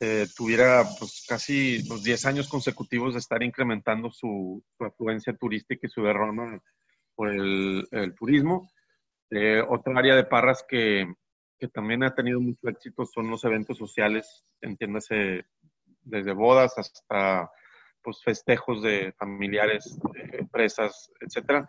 eh, 0.00 0.26
tuviera 0.34 0.84
pues, 0.98 1.24
casi 1.28 1.86
los 1.86 2.02
10 2.02 2.26
años 2.26 2.48
consecutivos 2.48 3.14
de 3.14 3.20
estar 3.20 3.42
incrementando 3.42 4.10
su, 4.10 4.62
afluencia 4.78 5.34
turística 5.34 5.86
y 5.86 5.90
su 5.90 6.02
derrama 6.02 6.60
por 7.14 7.28
el, 7.28 7.86
el 7.90 8.14
turismo. 8.14 8.70
otra 9.68 9.98
área 9.98 10.16
de 10.16 10.24
Parras 10.24 10.64
que, 10.66 11.06
también 11.74 12.02
ha 12.02 12.14
tenido 12.14 12.40
mucho 12.40 12.68
éxito 12.68 13.04
son 13.04 13.28
los 13.30 13.44
eventos 13.44 13.76
sociales, 13.76 14.42
entiéndase 14.62 15.44
desde 16.00 16.32
bodas 16.32 16.78
hasta 16.78 17.50
pues, 18.02 18.22
festejos 18.24 18.82
de 18.82 19.12
familiares, 19.18 19.98
empresas, 20.32 21.12
etcétera. 21.20 21.68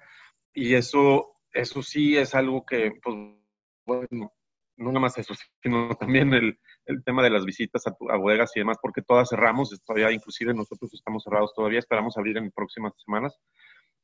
Y 0.53 0.75
eso, 0.75 1.35
eso 1.51 1.81
sí 1.81 2.17
es 2.17 2.33
algo 2.35 2.65
que, 2.65 2.93
pues, 3.03 3.15
bueno, 3.85 4.33
no 4.77 4.89
nada 4.89 4.99
más 4.99 5.17
eso, 5.17 5.33
sino 5.61 5.89
también 5.99 6.33
el, 6.33 6.59
el 6.85 7.03
tema 7.03 7.23
de 7.23 7.29
las 7.29 7.45
visitas 7.45 7.85
a, 7.87 8.15
bodegas 8.17 8.51
y 8.55 8.59
demás, 8.59 8.77
porque 8.81 9.01
todas 9.01 9.29
cerramos, 9.29 9.69
todavía 9.85 10.11
inclusive 10.11 10.53
nosotros 10.53 10.93
estamos 10.93 11.23
cerrados 11.23 11.53
todavía, 11.55 11.79
esperamos 11.79 12.17
abrir 12.17 12.37
en 12.37 12.51
próximas 12.51 12.93
semanas 13.03 13.39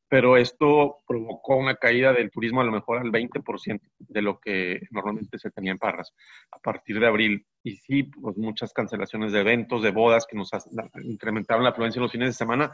pero 0.09 0.37
esto 0.37 0.97
provocó 1.05 1.57
una 1.57 1.75
caída 1.75 2.13
del 2.13 2.31
turismo 2.31 2.61
a 2.61 2.63
lo 2.63 2.71
mejor 2.71 2.99
al 2.99 3.11
20% 3.11 3.81
de 3.99 4.21
lo 4.21 4.39
que 4.39 4.79
normalmente 4.91 5.37
se 5.37 5.51
tenía 5.51 5.73
en 5.73 5.77
Parras 5.77 6.13
a 6.51 6.59
partir 6.59 6.99
de 6.99 7.07
abril. 7.07 7.45
Y 7.63 7.75
sí, 7.75 8.03
pues 8.03 8.37
muchas 8.37 8.71
cancelaciones 8.71 9.33
de 9.33 9.41
eventos, 9.41 9.81
de 9.81 9.91
bodas 9.91 10.25
que 10.25 10.37
nos 10.37 10.49
incrementaron 11.03 11.63
la 11.63 11.71
afluencia 11.71 12.01
los 12.01 12.11
fines 12.11 12.29
de 12.29 12.33
semana, 12.33 12.71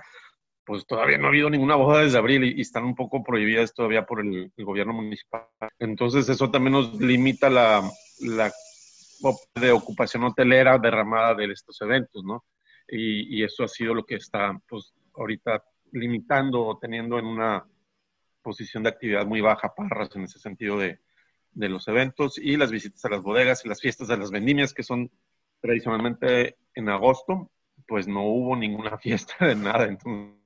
pues 0.66 0.86
todavía 0.86 1.18
no 1.18 1.26
ha 1.26 1.30
habido 1.30 1.50
ninguna 1.50 1.76
boda 1.76 2.04
desde 2.04 2.18
abril 2.18 2.44
y, 2.44 2.62
están 2.62 2.86
un 2.86 2.96
poco 2.96 3.24
prohibidas 3.24 3.74
todavía 3.74 4.06
por 4.06 4.22
el, 4.22 4.52
gobierno 4.58 4.94
municipal. 4.94 5.48
Entonces 5.80 6.28
eso 6.30 6.50
también 6.50 6.74
nos 6.74 6.94
limita 7.00 7.50
la, 7.50 7.84
la 8.22 8.52
ocupación 9.74 10.24
hotelera 10.24 10.78
derramada 10.78 11.36
de 11.36 11.46
estos 11.52 11.82
eventos, 11.82 12.24
¿no? 12.24 12.46
Y, 12.88 13.40
y 13.40 13.44
eso 13.44 13.64
ha 13.64 13.68
sido 13.68 13.94
lo 13.94 14.06
que 14.06 14.16
está, 14.16 14.58
pues, 14.68 14.94
ahorita 15.16 15.64
limitando 15.92 16.66
o 16.66 16.78
teniendo 16.78 17.20
en 17.20 17.26
una 17.26 17.66
posición 18.42 18.84
de 18.84 18.90
actividad 18.90 19.26
muy 19.26 19.42
baja 19.42 19.74
Parras 19.74 20.10
en 20.16 20.24
ese 20.24 20.40
sentido 20.40 20.78
de, 20.78 21.00
de 21.54 21.70
los 21.70 21.88
eventos 21.88 22.38
y 22.38 22.58
las 22.58 22.72
visitas 22.72 23.04
a 23.06 23.10
las 23.10 23.22
bodegas 23.22 23.64
y 23.64 23.70
las 23.70 23.82
fiestas 23.82 24.08
de 24.08 24.18
las 24.18 24.32
vendimias 24.32 24.74
que 24.74 24.84
son 24.84 25.12
tradicionalmente 25.62 26.58
en 26.76 26.90
agosto, 26.90 27.52
pues 27.88 28.08
no 28.08 28.24
hubo 28.24 28.56
ninguna 28.56 28.98
fiesta 29.00 29.46
de 29.46 29.56
nada. 29.56 29.86
Entonces, 29.86 30.43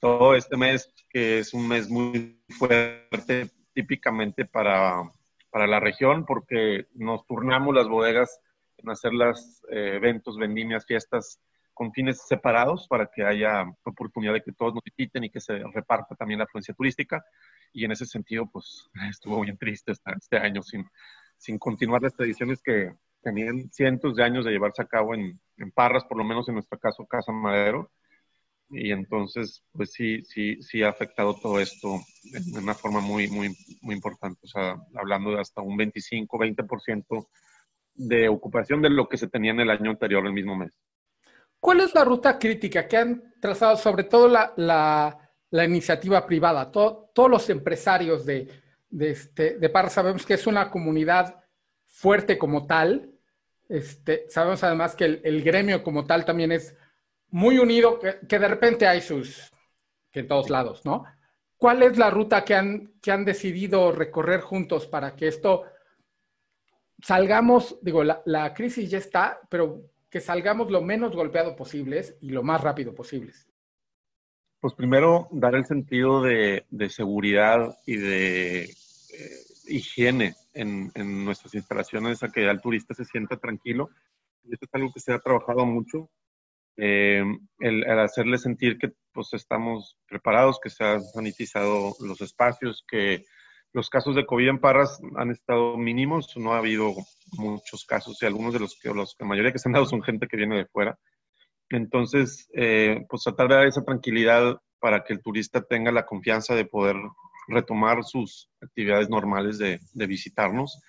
todo 0.00 0.34
este 0.34 0.56
mes, 0.56 0.92
que 1.08 1.38
es 1.38 1.52
un 1.54 1.68
mes 1.68 1.88
muy 1.88 2.42
fuerte 2.58 3.50
típicamente 3.72 4.44
para, 4.44 5.02
para 5.50 5.66
la 5.66 5.80
región, 5.80 6.24
porque 6.24 6.86
nos 6.94 7.26
turnamos 7.26 7.74
las 7.74 7.88
bodegas 7.88 8.40
en 8.78 8.90
hacer 8.90 9.12
los 9.12 9.62
eh, 9.70 9.96
eventos, 9.96 10.38
vendimias, 10.38 10.86
fiestas 10.86 11.40
con 11.74 11.92
fines 11.92 12.26
separados 12.26 12.86
para 12.88 13.06
que 13.06 13.24
haya 13.24 13.64
oportunidad 13.84 14.34
de 14.34 14.42
que 14.42 14.52
todos 14.52 14.74
nos 14.74 14.84
visiten 14.84 15.24
y 15.24 15.30
que 15.30 15.40
se 15.40 15.62
reparta 15.72 16.14
también 16.14 16.38
la 16.38 16.44
afluencia 16.44 16.74
turística. 16.74 17.24
Y 17.72 17.84
en 17.84 17.92
ese 17.92 18.06
sentido, 18.06 18.48
pues 18.50 18.90
estuvo 19.10 19.40
bien 19.40 19.56
triste 19.56 19.92
este 19.92 20.36
año 20.36 20.62
sin, 20.62 20.84
sin 21.36 21.58
continuar 21.58 22.02
las 22.02 22.14
tradiciones 22.14 22.60
que 22.62 22.92
tenían 23.22 23.70
cientos 23.70 24.16
de 24.16 24.24
años 24.24 24.44
de 24.44 24.50
llevarse 24.50 24.82
a 24.82 24.86
cabo 24.86 25.14
en, 25.14 25.40
en 25.56 25.70
Parras, 25.70 26.04
por 26.04 26.18
lo 26.18 26.24
menos 26.24 26.48
en 26.48 26.54
nuestro 26.54 26.78
caso, 26.78 27.06
Casa 27.06 27.32
Madero. 27.32 27.90
Y 28.70 28.92
entonces, 28.92 29.64
pues 29.72 29.92
sí, 29.92 30.22
sí, 30.22 30.62
sí 30.62 30.82
ha 30.82 30.90
afectado 30.90 31.34
todo 31.34 31.58
esto 31.58 31.98
de 32.22 32.58
una 32.58 32.74
forma 32.74 33.00
muy, 33.00 33.28
muy, 33.28 33.56
muy 33.82 33.94
importante. 33.96 34.40
O 34.44 34.46
sea, 34.46 34.76
hablando 34.94 35.32
de 35.32 35.40
hasta 35.40 35.60
un 35.60 35.76
25, 35.76 36.38
20% 36.38 37.26
de 37.94 38.28
ocupación 38.28 38.80
de 38.80 38.90
lo 38.90 39.08
que 39.08 39.18
se 39.18 39.28
tenía 39.28 39.50
en 39.50 39.60
el 39.60 39.70
año 39.70 39.90
anterior, 39.90 40.24
el 40.24 40.32
mismo 40.32 40.56
mes. 40.56 40.72
¿Cuál 41.58 41.80
es 41.80 41.94
la 41.94 42.04
ruta 42.04 42.38
crítica 42.38 42.86
que 42.86 42.96
han 42.96 43.34
trazado, 43.40 43.76
sobre 43.76 44.04
todo 44.04 44.28
la, 44.28 44.54
la, 44.56 45.64
iniciativa 45.64 46.24
privada? 46.24 46.70
todos 46.70 47.30
los 47.30 47.50
empresarios 47.50 48.24
de, 48.24 48.48
de, 48.88 49.10
este, 49.10 49.58
de 49.58 49.68
Parra 49.68 49.90
sabemos 49.90 50.24
que 50.24 50.34
es 50.34 50.46
una 50.46 50.70
comunidad 50.70 51.44
fuerte 51.86 52.38
como 52.38 52.66
tal. 52.66 53.10
Este, 53.68 54.26
sabemos 54.30 54.62
además 54.62 54.94
que 54.94 55.04
el, 55.06 55.20
el 55.24 55.42
gremio 55.42 55.82
como 55.82 56.06
tal 56.06 56.24
también 56.24 56.52
es 56.52 56.74
muy 57.30 57.58
unido, 57.58 57.98
que, 57.98 58.38
de 58.38 58.48
repente 58.48 58.86
hay 58.86 59.00
sus, 59.00 59.52
que 60.10 60.20
en 60.20 60.28
todos 60.28 60.50
lados, 60.50 60.84
¿no? 60.84 61.04
¿Cuál 61.56 61.82
es 61.82 61.98
la 61.98 62.10
ruta 62.10 62.44
que 62.44 62.54
han, 62.54 62.94
que 63.02 63.12
han 63.12 63.24
decidido 63.24 63.92
recorrer 63.92 64.40
juntos 64.40 64.86
para 64.86 65.14
que 65.14 65.28
esto 65.28 65.64
salgamos, 67.02 67.78
digo, 67.82 68.02
la, 68.02 68.54
crisis 68.54 68.90
ya 68.90 68.98
está, 68.98 69.40
pero 69.48 69.82
que 70.08 70.20
salgamos 70.20 70.70
lo 70.70 70.82
menos 70.82 71.14
golpeado 71.14 71.54
posibles 71.54 72.16
y 72.20 72.30
lo 72.30 72.42
más 72.42 72.62
rápido 72.62 72.94
posibles? 72.94 73.46
Pues 74.58 74.74
primero, 74.74 75.28
dar 75.30 75.54
el 75.54 75.64
sentido 75.64 76.22
de, 76.22 76.64
seguridad 76.88 77.76
y 77.86 77.96
de 77.96 78.62
eh, 78.64 78.70
higiene 79.68 80.34
en, 80.52 80.90
en, 80.94 81.24
nuestras 81.24 81.54
instalaciones 81.54 82.22
a 82.22 82.30
que 82.30 82.48
el 82.48 82.60
turista 82.60 82.94
se 82.94 83.04
sienta 83.04 83.36
tranquilo. 83.36 83.90
Y 84.44 84.52
esto 84.52 84.66
es 84.66 84.74
algo 84.74 84.92
que 84.92 85.00
se 85.00 85.12
ha 85.12 85.18
trabajado 85.18 85.64
mucho 85.64 86.10
eh, 86.82 87.22
el, 87.58 87.84
hacerle 88.00 88.38
sentir 88.38 88.78
que 88.78 88.92
pues 89.12 89.34
estamos 89.34 89.98
preparados, 90.08 90.58
que 90.62 90.70
se 90.70 90.82
han 90.82 91.02
sanitizado 91.02 91.94
los 92.00 92.22
espacios, 92.22 92.84
que 92.88 93.24
los 93.74 93.90
casos 93.90 94.16
de 94.16 94.24
COVID 94.24 94.48
en 94.48 94.60
Parras 94.60 94.98
han 95.16 95.30
estado 95.30 95.76
mínimos, 95.76 96.34
no 96.36 96.54
ha 96.54 96.58
habido 96.58 96.94
muchos 97.32 97.84
casos 97.84 98.20
y 98.22 98.26
algunos 98.26 98.54
de 98.54 98.60
los 98.60 98.78
que, 98.80 98.88
los, 98.94 99.14
la 99.18 99.26
mayoría 99.26 99.52
que 99.52 99.58
se 99.58 99.68
han 99.68 99.74
dado 99.74 99.84
son 99.84 100.02
gente 100.02 100.26
que 100.26 100.38
viene 100.38 100.56
de 100.56 100.66
fuera. 100.66 100.98
Entonces, 101.68 102.48
eh, 102.54 103.04
pues 103.10 103.24
tratar 103.24 103.48
de 103.48 103.54
dar 103.56 103.66
esa 103.66 103.84
tranquilidad 103.84 104.56
para 104.80 105.04
que 105.04 105.12
el 105.12 105.20
turista 105.20 105.60
tenga 105.60 105.92
la 105.92 106.06
confianza 106.06 106.54
de 106.54 106.64
poder 106.64 106.96
retomar 107.46 108.04
sus 108.04 108.48
actividades 108.62 109.10
normales 109.10 109.58
de, 109.58 109.80
de 109.92 110.06
visitarnos. 110.06 110.80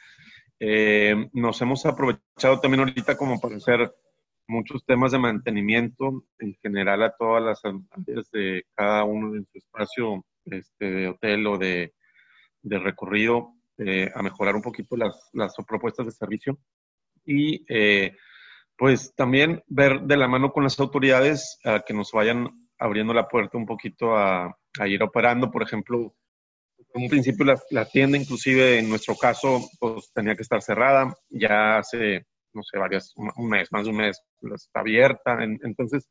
Eh, 0.57 1.27
nos 1.33 1.61
hemos 1.61 1.85
aprovechado 1.85 2.61
también 2.61 2.79
ahorita 2.79 3.17
como 3.17 3.41
para 3.41 3.57
hacer 3.57 3.93
muchos 4.51 4.85
temas 4.85 5.11
de 5.11 5.19
mantenimiento 5.19 6.25
en 6.39 6.53
general 6.61 7.01
a 7.03 7.15
todas 7.17 7.41
las 7.41 7.61
áreas 7.63 8.29
de 8.31 8.63
cada 8.75 9.05
uno 9.05 9.35
en 9.35 9.45
su 9.51 9.57
espacio 9.57 10.25
este, 10.45 10.91
de 10.91 11.07
hotel 11.07 11.47
o 11.47 11.57
de, 11.57 11.93
de 12.61 12.79
recorrido, 12.79 13.53
eh, 13.77 14.11
a 14.13 14.21
mejorar 14.21 14.55
un 14.55 14.61
poquito 14.61 14.97
las, 14.97 15.29
las 15.33 15.55
propuestas 15.67 16.05
de 16.05 16.11
servicio 16.11 16.59
y 17.25 17.65
eh, 17.69 18.15
pues 18.77 19.13
también 19.15 19.63
ver 19.67 20.01
de 20.01 20.17
la 20.17 20.27
mano 20.27 20.51
con 20.51 20.63
las 20.63 20.79
autoridades 20.79 21.59
a 21.63 21.79
que 21.79 21.93
nos 21.93 22.11
vayan 22.11 22.49
abriendo 22.77 23.13
la 23.13 23.27
puerta 23.27 23.57
un 23.57 23.65
poquito 23.65 24.17
a, 24.17 24.57
a 24.79 24.87
ir 24.87 25.01
operando. 25.03 25.51
Por 25.51 25.63
ejemplo, 25.63 26.15
en 26.93 27.03
un 27.03 27.09
principio 27.09 27.45
la, 27.69 27.85
tienda, 27.85 28.17
inclusive 28.17 28.79
en 28.79 28.89
nuestro 28.89 29.15
caso, 29.15 29.61
pues 29.79 30.11
tenía 30.13 30.35
que 30.35 30.41
estar 30.41 30.61
cerrada. 30.61 31.13
Ya 31.29 31.77
hace 31.77 32.25
no 32.53 32.63
sé, 32.63 32.77
varias, 32.77 33.13
un 33.15 33.49
mes, 33.49 33.71
más 33.71 33.85
de 33.85 33.89
un 33.91 33.97
mes, 33.97 34.21
está 34.53 34.81
abierta. 34.81 35.43
entonces, 35.43 36.09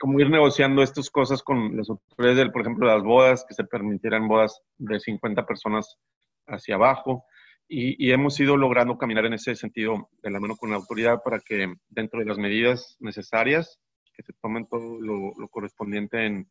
como 0.00 0.18
ir 0.18 0.30
negociando 0.30 0.82
estas 0.82 1.10
cosas 1.10 1.42
con 1.42 1.76
las 1.76 1.90
autoridades, 1.90 2.38
del, 2.38 2.52
por 2.52 2.62
ejemplo, 2.62 2.86
las 2.86 3.02
bodas, 3.02 3.44
que 3.46 3.54
se 3.54 3.64
permitieran 3.64 4.28
bodas 4.28 4.62
de 4.78 4.98
50 4.98 5.44
personas 5.44 5.98
hacia 6.46 6.76
abajo. 6.76 7.26
Y, 7.68 8.10
hemos 8.10 8.40
ido 8.40 8.56
logrando 8.56 8.98
caminar 8.98 9.26
en 9.26 9.34
ese 9.34 9.54
sentido 9.54 10.08
de 10.22 10.30
la 10.30 10.40
mano 10.40 10.56
con 10.56 10.70
la 10.70 10.76
autoridad 10.76 11.22
para 11.22 11.38
que 11.38 11.72
dentro 11.88 12.18
de 12.18 12.26
las 12.26 12.38
medidas 12.38 12.96
necesarias, 12.98 13.78
que 14.12 14.24
se 14.24 14.32
tomen 14.42 14.66
todo 14.66 14.98
lo, 15.00 15.48
correspondiente 15.50 16.26
en, 16.26 16.50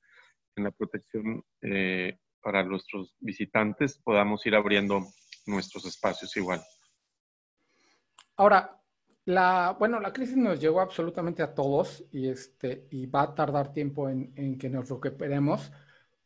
en, 0.55 0.63
la 0.63 0.71
protección 0.71 1.43
eh, 1.61 2.17
para 2.41 2.63
nuestros 2.63 3.17
visitantes, 3.19 3.99
podamos 4.01 4.45
ir 4.45 4.55
abriendo 4.55 5.01
nuestros 5.45 5.85
espacios 5.85 6.37
igual. 6.37 6.61
Ahora, 8.37 8.78
la, 9.29 9.75
bueno, 9.77 9.99
la 9.99 10.11
crisis 10.11 10.35
nos 10.35 10.59
llegó 10.59 10.81
absolutamente 10.81 11.43
a 11.43 11.53
todos 11.53 12.03
y, 12.11 12.27
este, 12.29 12.87
y 12.89 13.05
va 13.05 13.21
a 13.21 13.35
tardar 13.35 13.71
tiempo 13.71 14.09
en, 14.09 14.33
en 14.35 14.57
que 14.57 14.69
nos 14.69 14.89
recuperemos. 14.89 15.71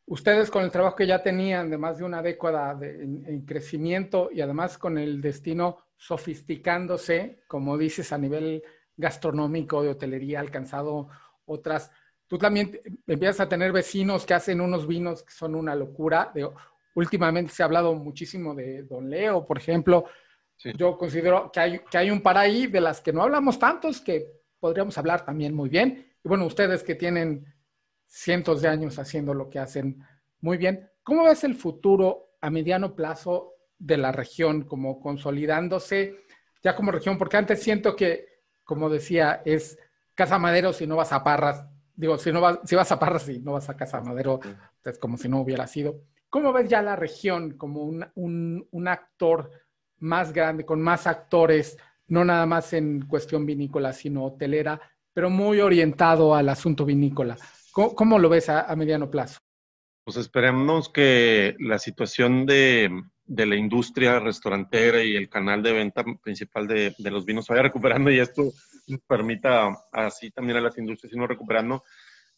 Ustedes 0.05 0.49
con 0.49 0.63
el 0.63 0.71
trabajo 0.71 0.95
que 0.95 1.05
ya 1.05 1.21
tenían 1.21 1.69
de 1.69 1.77
más 1.77 1.97
de 1.97 2.05
una 2.05 2.21
década 2.21 2.73
de, 2.75 3.03
en, 3.03 3.45
crecimiento 3.45 4.29
y 4.31 4.39
además 4.39 4.77
con 4.77 4.97
el 4.97 5.21
destino 5.21 5.79
sofisticándose, 5.97 7.43
como 7.45 7.77
dices, 7.77 8.13
a 8.13 8.17
nivel 8.17 8.63
gastronómico, 8.95 9.83
de 9.83 9.89
hotelería, 9.89 10.39
alcanzado 10.39 11.09
otras. 11.45 11.91
Tú 12.27 12.37
también 12.37 12.79
empiezas 13.05 13.41
a 13.41 13.49
tener 13.49 13.73
vecinos 13.73 14.25
que 14.25 14.33
hacen 14.33 14.61
unos 14.61 14.87
vinos 14.87 15.23
que 15.23 15.33
son 15.33 15.55
una 15.55 15.75
locura. 15.75 16.31
De, 16.33 16.49
últimamente 16.95 17.51
se 17.51 17.63
ha 17.63 17.65
hablado 17.65 17.93
muchísimo 17.95 18.55
de 18.55 18.83
Don 18.83 19.09
Leo, 19.09 19.45
por 19.45 19.57
ejemplo, 19.57 20.05
yo 20.57 20.97
considero 20.97 21.51
que 21.51 21.59
hay, 21.59 21.79
que 21.79 21.97
hay 21.97 22.11
un 22.11 22.21
par 22.21 22.37
ahí 22.37 22.67
de 22.67 22.81
las 22.81 23.01
que 23.01 23.11
no 23.11 23.23
hablamos 23.23 23.59
tantos 23.59 23.99
que 24.01 24.43
podríamos 24.59 24.97
hablar 24.97 25.25
también 25.25 25.53
muy 25.53 25.69
bien. 25.69 26.13
Y 26.23 26.27
bueno, 26.29 26.45
ustedes 26.45 26.83
que 26.83 26.95
tienen 26.95 27.45
cientos 28.07 28.61
de 28.61 28.67
años 28.67 28.99
haciendo 28.99 29.33
lo 29.33 29.49
que 29.49 29.59
hacen 29.59 30.01
muy 30.39 30.57
bien, 30.57 30.89
¿cómo 31.03 31.23
ves 31.23 31.43
el 31.43 31.55
futuro 31.55 32.35
a 32.41 32.49
mediano 32.49 32.95
plazo 32.95 33.55
de 33.79 33.97
la 33.97 34.11
región 34.11 34.63
como 34.63 34.99
consolidándose 34.99 36.25
ya 36.61 36.75
como 36.75 36.91
región? 36.91 37.17
Porque 37.17 37.37
antes 37.37 37.61
siento 37.61 37.95
que, 37.95 38.27
como 38.63 38.89
decía, 38.89 39.41
es 39.45 39.79
Casa 40.13 40.37
Madero 40.37 40.73
si 40.73 40.85
no 40.85 40.95
vas 40.95 41.11
a 41.11 41.23
Parras. 41.23 41.65
Digo, 41.95 42.17
si, 42.17 42.31
no 42.31 42.41
vas, 42.41 42.59
si 42.65 42.75
vas 42.75 42.91
a 42.91 42.99
Parras 42.99 43.27
y 43.29 43.39
no 43.39 43.53
vas 43.53 43.69
a 43.69 43.75
Casa 43.75 44.01
Madero, 44.01 44.39
es 44.83 44.99
como 44.99 45.17
si 45.17 45.27
no 45.27 45.41
hubiera 45.41 45.65
sido. 45.65 46.03
¿Cómo 46.29 46.53
ves 46.53 46.69
ya 46.69 46.81
la 46.81 46.95
región 46.95 47.57
como 47.57 47.83
un, 47.83 48.05
un, 48.15 48.67
un 48.71 48.87
actor 48.87 49.49
más 50.03 50.33
grande, 50.33 50.65
con 50.65 50.81
más 50.81 51.07
actores, 51.07 51.77
no 52.07 52.23
nada 52.25 52.45
más 52.45 52.73
en 52.73 53.07
cuestión 53.07 53.45
vinícola, 53.45 53.93
sino 53.93 54.25
hotelera, 54.25 54.79
pero 55.13 55.29
muy 55.29 55.59
orientado 55.61 56.35
al 56.35 56.49
asunto 56.49 56.85
vinícola. 56.85 57.37
¿Cómo, 57.71 58.19
lo 58.19 58.29
ves 58.29 58.49
a, 58.49 58.75
mediano 58.75 59.09
plazo? 59.09 59.39
Pues 60.03 60.17
esperemos 60.17 60.89
que 60.89 61.55
la 61.59 61.79
situación 61.79 62.45
de, 62.45 62.91
de, 63.25 63.45
la 63.45 63.55
industria 63.55 64.19
restaurantera 64.19 65.01
y 65.01 65.15
el 65.15 65.29
canal 65.29 65.63
de 65.63 65.71
venta 65.71 66.03
principal 66.21 66.67
de, 66.67 66.93
de 66.97 67.11
los 67.11 67.25
vinos 67.25 67.47
vaya 67.47 67.63
recuperando 67.63 68.11
y 68.11 68.19
esto 68.19 68.51
permita 69.07 69.75
así 69.91 70.29
también 70.29 70.57
a 70.57 70.61
las 70.61 70.77
industrias 70.77 71.13
irnos 71.13 71.29
recuperando. 71.29 71.83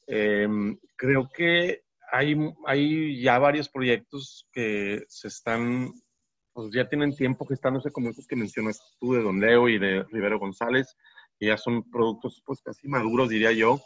Eh, 0.07 0.47
creo 0.95 1.27
que 1.29 1.83
hay, 2.11 2.35
hay 2.65 3.21
ya 3.21 3.39
varios 3.39 3.69
proyectos 3.69 4.47
que 4.51 5.03
se 5.07 5.27
están 5.27 5.91
pues 6.55 6.69
ya 6.73 6.87
tienen 6.87 7.13
tiempo 7.13 7.45
gestándose 7.45 7.91
como 7.91 8.09
esos 8.09 8.25
que 8.25 8.37
mencionas 8.37 8.95
tú 8.97 9.11
de 9.13 9.21
Don 9.21 9.41
Leo 9.41 9.67
y 9.67 9.77
de 9.77 10.03
Rivero 10.09 10.39
González, 10.39 10.95
que 11.37 11.47
ya 11.47 11.57
son 11.57 11.83
productos 11.91 12.41
pues 12.45 12.61
casi 12.61 12.87
maduros, 12.87 13.27
diría 13.27 13.51
yo, 13.51 13.81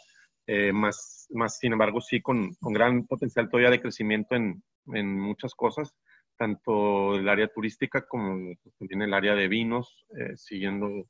eh, 0.45 0.71
más, 0.71 1.25
más 1.31 1.57
sin 1.57 1.73
embargo 1.73 1.99
sí 1.99 2.21
con, 2.21 2.53
con, 2.61 2.71
gran 2.71 3.07
potencial 3.07 3.49
todavía 3.49 3.71
de 3.71 3.81
crecimiento 3.81 4.35
en, 4.35 4.61
en 4.93 5.19
muchas 5.19 5.55
cosas, 5.55 5.95
tanto 6.37 7.15
el 7.15 7.27
área 7.27 7.47
turística 7.47 8.05
como 8.07 8.53
pues, 8.61 8.75
también 8.77 9.01
el 9.01 9.15
área 9.15 9.33
de 9.33 9.47
vinos, 9.47 10.05
eh, 10.15 10.37
siguiendo 10.37 11.07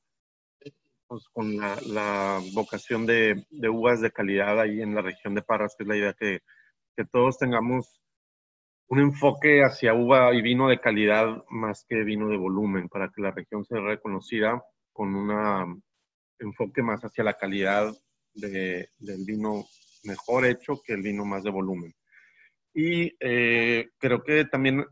pues, 1.07 1.25
con 1.33 1.57
la, 1.57 1.77
la 1.87 2.39
vocación 2.53 3.05
de, 3.05 3.45
de, 3.49 3.67
uvas 3.67 3.99
de 3.99 4.11
calidad 4.11 4.61
ahí 4.61 4.81
en 4.81 4.95
la 4.95 5.01
región 5.01 5.35
de 5.35 5.41
Parras, 5.41 5.75
que 5.77 5.83
es 5.83 5.89
la 5.89 5.97
idea 5.97 6.13
que, 6.13 6.39
que 6.95 7.03
todos 7.03 7.37
tengamos 7.37 7.99
un 8.89 8.99
enfoque 8.99 9.63
hacia 9.63 9.93
uva 9.93 10.33
y 10.33 10.41
vino 10.41 10.67
de 10.67 10.79
calidad 10.79 11.43
más 11.49 11.85
que 11.87 12.03
vino 12.03 12.27
de 12.27 12.37
volumen, 12.37 12.89
para 12.89 13.09
que 13.09 13.21
la 13.21 13.31
región 13.31 13.63
sea 13.63 13.79
reconocida 13.79 14.63
con 14.91 15.15
un 15.15 15.83
enfoque 16.39 16.81
más 16.81 17.01
hacia 17.01 17.23
la 17.23 17.35
calidad 17.35 17.93
de, 18.33 18.89
del 18.97 19.25
vino 19.25 19.65
mejor 20.03 20.45
hecho 20.45 20.81
que 20.83 20.93
el 20.93 21.03
vino 21.03 21.23
más 21.23 21.43
de 21.43 21.51
volumen. 21.51 21.93
Y 22.73 23.15
eh, 23.19 23.89
creo 23.99 24.23
que 24.23 24.45
también 24.45 24.83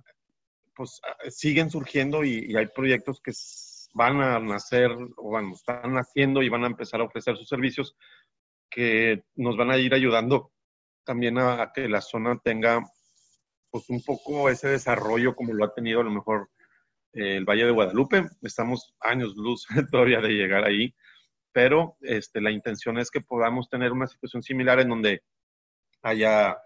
pues, 0.75 1.01
siguen 1.29 1.71
surgiendo 1.71 2.23
y, 2.23 2.55
hay 2.55 2.67
proyectos 2.67 3.19
que 3.19 3.31
van 3.95 4.21
a 4.21 4.39
nacer 4.39 4.91
o 4.91 5.29
bueno, 5.29 5.53
están 5.55 5.93
naciendo 5.93 6.43
y 6.43 6.49
van 6.49 6.65
a 6.65 6.67
empezar 6.67 7.01
a 7.01 7.05
ofrecer 7.05 7.35
sus 7.35 7.49
servicios 7.49 7.95
que 8.69 9.23
nos 9.35 9.57
van 9.57 9.71
a 9.71 9.77
ir 9.77 9.93
ayudando 9.95 10.51
también 11.03 11.39
a 11.39 11.71
que 11.73 11.89
la 11.89 12.01
zona 12.01 12.37
tenga 12.43 12.83
pues 13.69 13.89
un 13.89 14.01
poco 14.01 14.49
ese 14.49 14.69
desarrollo 14.69 15.35
como 15.35 15.53
lo 15.53 15.65
ha 15.65 15.73
tenido 15.73 16.01
a 16.01 16.03
lo 16.03 16.11
mejor 16.11 16.49
el 17.13 17.45
Valle 17.45 17.65
de 17.65 17.71
Guadalupe. 17.71 18.25
Estamos 18.41 18.95
años 18.99 19.35
luz 19.35 19.65
todavía 19.91 20.21
de 20.21 20.29
llegar 20.29 20.63
ahí, 20.63 20.93
pero 21.51 21.97
este, 22.01 22.41
la 22.41 22.51
intención 22.51 22.97
es 22.97 23.09
que 23.09 23.21
podamos 23.21 23.69
tener 23.69 23.91
una 23.91 24.07
situación 24.07 24.43
similar 24.43 24.79
en 24.79 24.89
donde 24.89 25.23
haya 26.01 26.57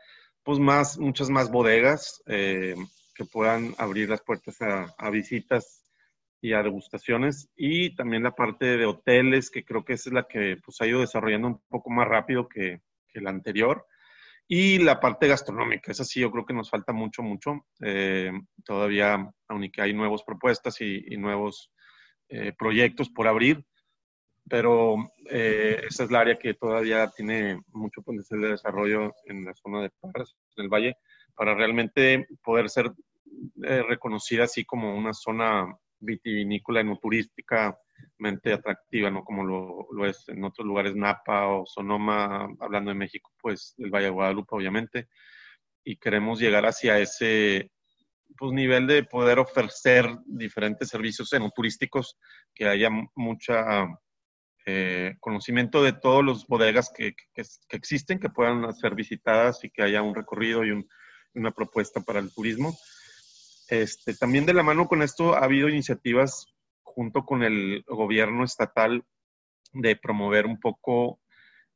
pues 0.44 0.60
más, 0.60 0.98
muchas 0.98 1.30
más 1.30 1.52
bodegas 1.52 2.22
eh, 2.26 2.76
que 3.16 3.26
puedan 3.26 3.74
abrir 3.78 4.10
las 4.10 4.22
puertas 4.22 4.58
a, 4.62 5.10
visitas 5.10 5.90
y 6.42 6.54
a 6.54 6.64
degustaciones 6.64 7.50
y 7.56 7.96
también 7.96 8.24
la 8.24 8.32
parte 8.32 8.78
de 8.78 8.86
hoteles 8.86 9.52
que 9.52 9.64
creo 9.64 9.86
que 9.86 9.94
es 9.94 10.08
la 10.08 10.28
que 10.28 10.58
pues 10.64 10.82
ha 10.82 10.88
ido 10.88 11.02
desarrollando 11.02 11.48
un 11.50 11.62
poco 11.70 11.92
más 11.92 12.08
rápido 12.08 12.48
que, 12.48 12.82
que 13.10 13.22
la 13.22 13.30
anterior 13.30 13.86
y 14.54 14.80
la 14.80 15.00
parte 15.00 15.30
gastronómica, 15.30 15.94
esa 15.94 16.04
sí 16.04 16.20
yo 16.20 16.30
creo 16.30 16.46
que 16.46 16.54
nos 16.54 16.70
falta 16.70 16.92
mucho, 16.92 17.24
mucho. 17.24 17.68
Eh, 17.86 18.34
todavía, 18.66 19.32
aunque 19.48 19.82
hay 19.82 19.94
nuevas 19.94 20.24
propuestas 20.24 20.82
y, 20.82 21.16
nuevos 21.16 21.72
eh, 22.28 22.52
proyectos 22.60 23.10
por 23.10 23.30
abrir, 23.30 23.66
pero 24.50 24.98
eh, 25.30 25.82
esa 25.88 26.04
es 26.04 26.12
la 26.12 26.20
área 26.20 26.38
que 26.38 26.54
todavía 26.54 27.10
tiene 27.16 27.62
mucho 27.68 28.02
potencial 28.02 28.42
de 28.42 28.50
desarrollo 28.50 29.14
en 29.24 29.46
la 29.46 29.54
zona 29.54 29.84
de 29.84 29.92
Parras, 30.02 30.36
en 30.58 30.66
el 30.66 30.70
valle, 30.70 30.98
para 31.34 31.56
realmente 31.56 32.28
poder 32.44 32.70
ser 32.70 32.92
reconocida 33.56 34.44
así 34.44 34.66
como 34.66 34.98
una 34.98 35.14
zona 35.14 35.74
vitivinícola 36.02 36.82
y 36.82 36.84
no 36.84 36.98
turística 36.98 37.80
atractiva, 38.54 39.10
¿no? 39.10 39.24
Como 39.24 39.44
lo, 39.44 40.06
es 40.06 40.28
en 40.30 40.44
otros 40.44 40.66
lugares, 40.66 40.96
Napa 40.96 41.48
o 41.48 41.66
Sonoma, 41.66 42.48
hablando 42.60 42.92
de 42.92 42.96
México, 42.96 43.32
pues 43.42 43.76
el 43.78 43.90
Valle 43.90 44.06
de 44.06 44.12
Guadalupe, 44.12 44.56
obviamente. 44.56 45.08
Y 45.84 45.98
queremos 45.98 46.40
llegar 46.40 46.66
hacia 46.66 47.00
ese 47.00 47.72
pues, 48.38 48.52
nivel 48.52 48.88
de 48.88 49.04
poder 49.04 49.40
ofrecer 49.40 50.08
diferentes 50.26 50.90
servicios 50.90 51.30
turísticos, 51.56 52.18
que 52.54 52.68
haya 52.68 52.90
mucha 53.16 53.88
eh, 54.66 55.16
conocimiento 55.20 55.84
de 55.84 55.94
todos 55.94 56.24
los 56.24 56.46
bodegas 56.46 56.92
que, 56.96 57.16
que, 57.34 57.44
existen, 57.70 58.20
que 58.20 58.30
puedan 58.30 58.74
ser 58.76 58.94
visitadas 58.94 59.64
y 59.64 59.72
que 59.72 59.82
haya 59.82 60.02
un 60.04 60.14
recorrido 60.14 60.64
y 60.64 60.86
una 61.34 61.52
propuesta 61.52 62.02
para 62.02 62.20
el 62.20 62.32
turismo. 62.32 62.78
Este, 63.70 64.14
también 64.14 64.46
de 64.46 64.54
la 64.54 64.64
mano 64.64 64.88
con 64.88 65.02
esto 65.02 65.34
ha 65.34 65.46
habido 65.46 65.70
iniciativas 65.70 66.46
junto 66.96 67.26
con 67.26 67.44
el 67.44 67.84
gobierno 67.88 68.44
estatal 68.44 69.04
de 69.74 69.96
promover 69.96 70.46
un 70.46 70.60
poco 70.60 71.20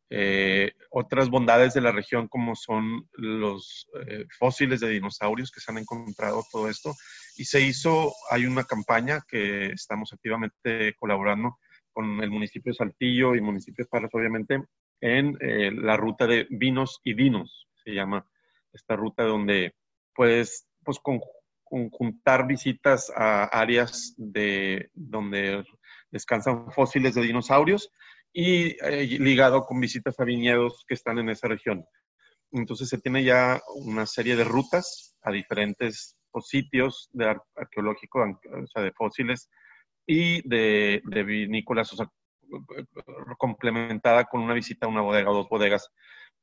eh, 0.10 0.74
otras 0.92 1.30
bondades 1.30 1.74
de 1.74 1.82
la 1.82 1.92
región 1.92 2.28
como 2.28 2.56
son 2.56 3.10
los 3.14 3.88
eh, 4.06 4.26
fósiles 4.38 4.80
de 4.80 4.90
dinosaurios 4.90 5.52
que 5.52 5.60
se 5.60 5.72
han 5.72 5.80
encontrado, 5.80 6.44
todo 6.52 6.70
esto. 6.70 6.94
Y 7.38 7.46
se 7.46 7.62
hizo, 7.62 8.14
hay 8.30 8.46
una 8.46 8.64
campaña 8.64 9.22
que 9.28 9.68
estamos 9.68 10.14
activamente 10.14 10.94
colaborando 11.00 11.58
con 11.92 12.22
el 12.22 12.30
municipio 12.30 12.72
de 12.72 12.78
Saltillo 12.78 13.36
y 13.36 13.42
municipios 13.42 13.88
Parras, 13.88 14.12
obviamente, 14.14 14.62
en 15.02 15.38
eh, 15.40 15.72
la 15.72 15.98
ruta 15.98 16.28
de 16.28 16.48
vinos 16.50 17.00
y 17.04 17.14
dinos, 17.14 17.68
se 17.84 17.94
llama 17.94 18.26
esta 18.74 18.96
ruta 18.96 19.24
donde 19.24 19.76
puedes 20.14 20.68
pues, 20.84 21.00
con, 21.00 21.20
conjuntar 21.66 22.48
visitas 22.48 23.12
a 23.16 23.46
áreas 23.46 24.14
de, 24.18 24.90
donde 24.94 25.66
descansan 26.12 26.72
fósiles 26.72 27.16
de 27.16 27.24
dinosaurios 27.24 27.92
y 28.32 28.78
eh, 28.86 29.06
ligado 29.20 29.66
con 29.66 29.80
visitas 29.80 30.20
a 30.20 30.24
viñedos 30.24 30.86
que 30.88 30.94
están 30.94 31.18
en 31.18 31.30
esa 31.30 31.48
región. 31.48 31.86
Entonces 32.52 32.88
se 32.88 33.00
tiene 33.00 33.24
ya 33.24 33.60
una 33.76 34.06
serie 34.06 34.36
de 34.36 34.44
rutas 34.44 35.16
a 35.22 35.32
diferentes 35.32 36.16
sitios 36.42 37.10
de 37.14 37.36
arqueológico, 37.56 38.20
o 38.22 38.68
sea, 38.68 38.84
de 38.84 38.92
fósiles 38.92 39.50
y 40.06 40.48
de, 40.48 41.02
de 41.06 41.24
vinícolas, 41.24 41.92
o 41.94 41.96
sea, 41.96 42.12
complementada 43.38 44.26
con 44.26 44.42
una 44.42 44.54
visita 44.54 44.86
a 44.86 44.90
una 44.90 45.02
bodega 45.02 45.32
o 45.32 45.34
dos 45.34 45.50
bodegas 45.50 45.90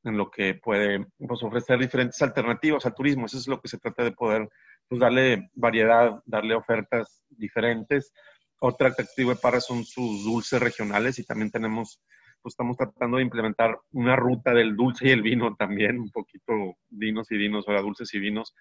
en 0.03 0.17
lo 0.17 0.29
que 0.29 0.55
puede 0.55 1.05
pues, 1.17 1.43
ofrecer 1.43 1.79
diferentes 1.79 2.21
alternativas 2.21 2.85
al 2.85 2.93
turismo. 2.93 3.25
Eso 3.25 3.37
es 3.37 3.47
lo 3.47 3.59
que 3.61 3.67
se 3.67 3.77
trata 3.77 4.03
de 4.03 4.11
poder 4.11 4.49
pues 4.87 4.99
darle 4.99 5.49
variedad, 5.53 6.21
darle 6.25 6.55
ofertas 6.55 7.23
diferentes. 7.29 8.11
Otra 8.59 8.89
atractivo 8.89 9.31
de 9.31 9.37
Parra 9.37 9.59
son 9.59 9.83
sus 9.83 10.23
dulces 10.23 10.61
regionales 10.61 11.19
y 11.19 11.25
también 11.25 11.51
tenemos, 11.51 11.99
pues 12.41 12.53
estamos 12.53 12.77
tratando 12.77 13.17
de 13.17 13.23
implementar 13.23 13.77
una 13.91 14.15
ruta 14.15 14.53
del 14.53 14.75
dulce 14.75 15.07
y 15.07 15.11
el 15.11 15.21
vino 15.21 15.55
también, 15.55 15.99
un 15.99 16.11
poquito 16.11 16.53
vinos 16.89 17.31
y 17.31 17.37
vinos, 17.37 17.65
o 17.67 17.81
dulces 17.81 18.13
y 18.13 18.19
vinos, 18.19 18.53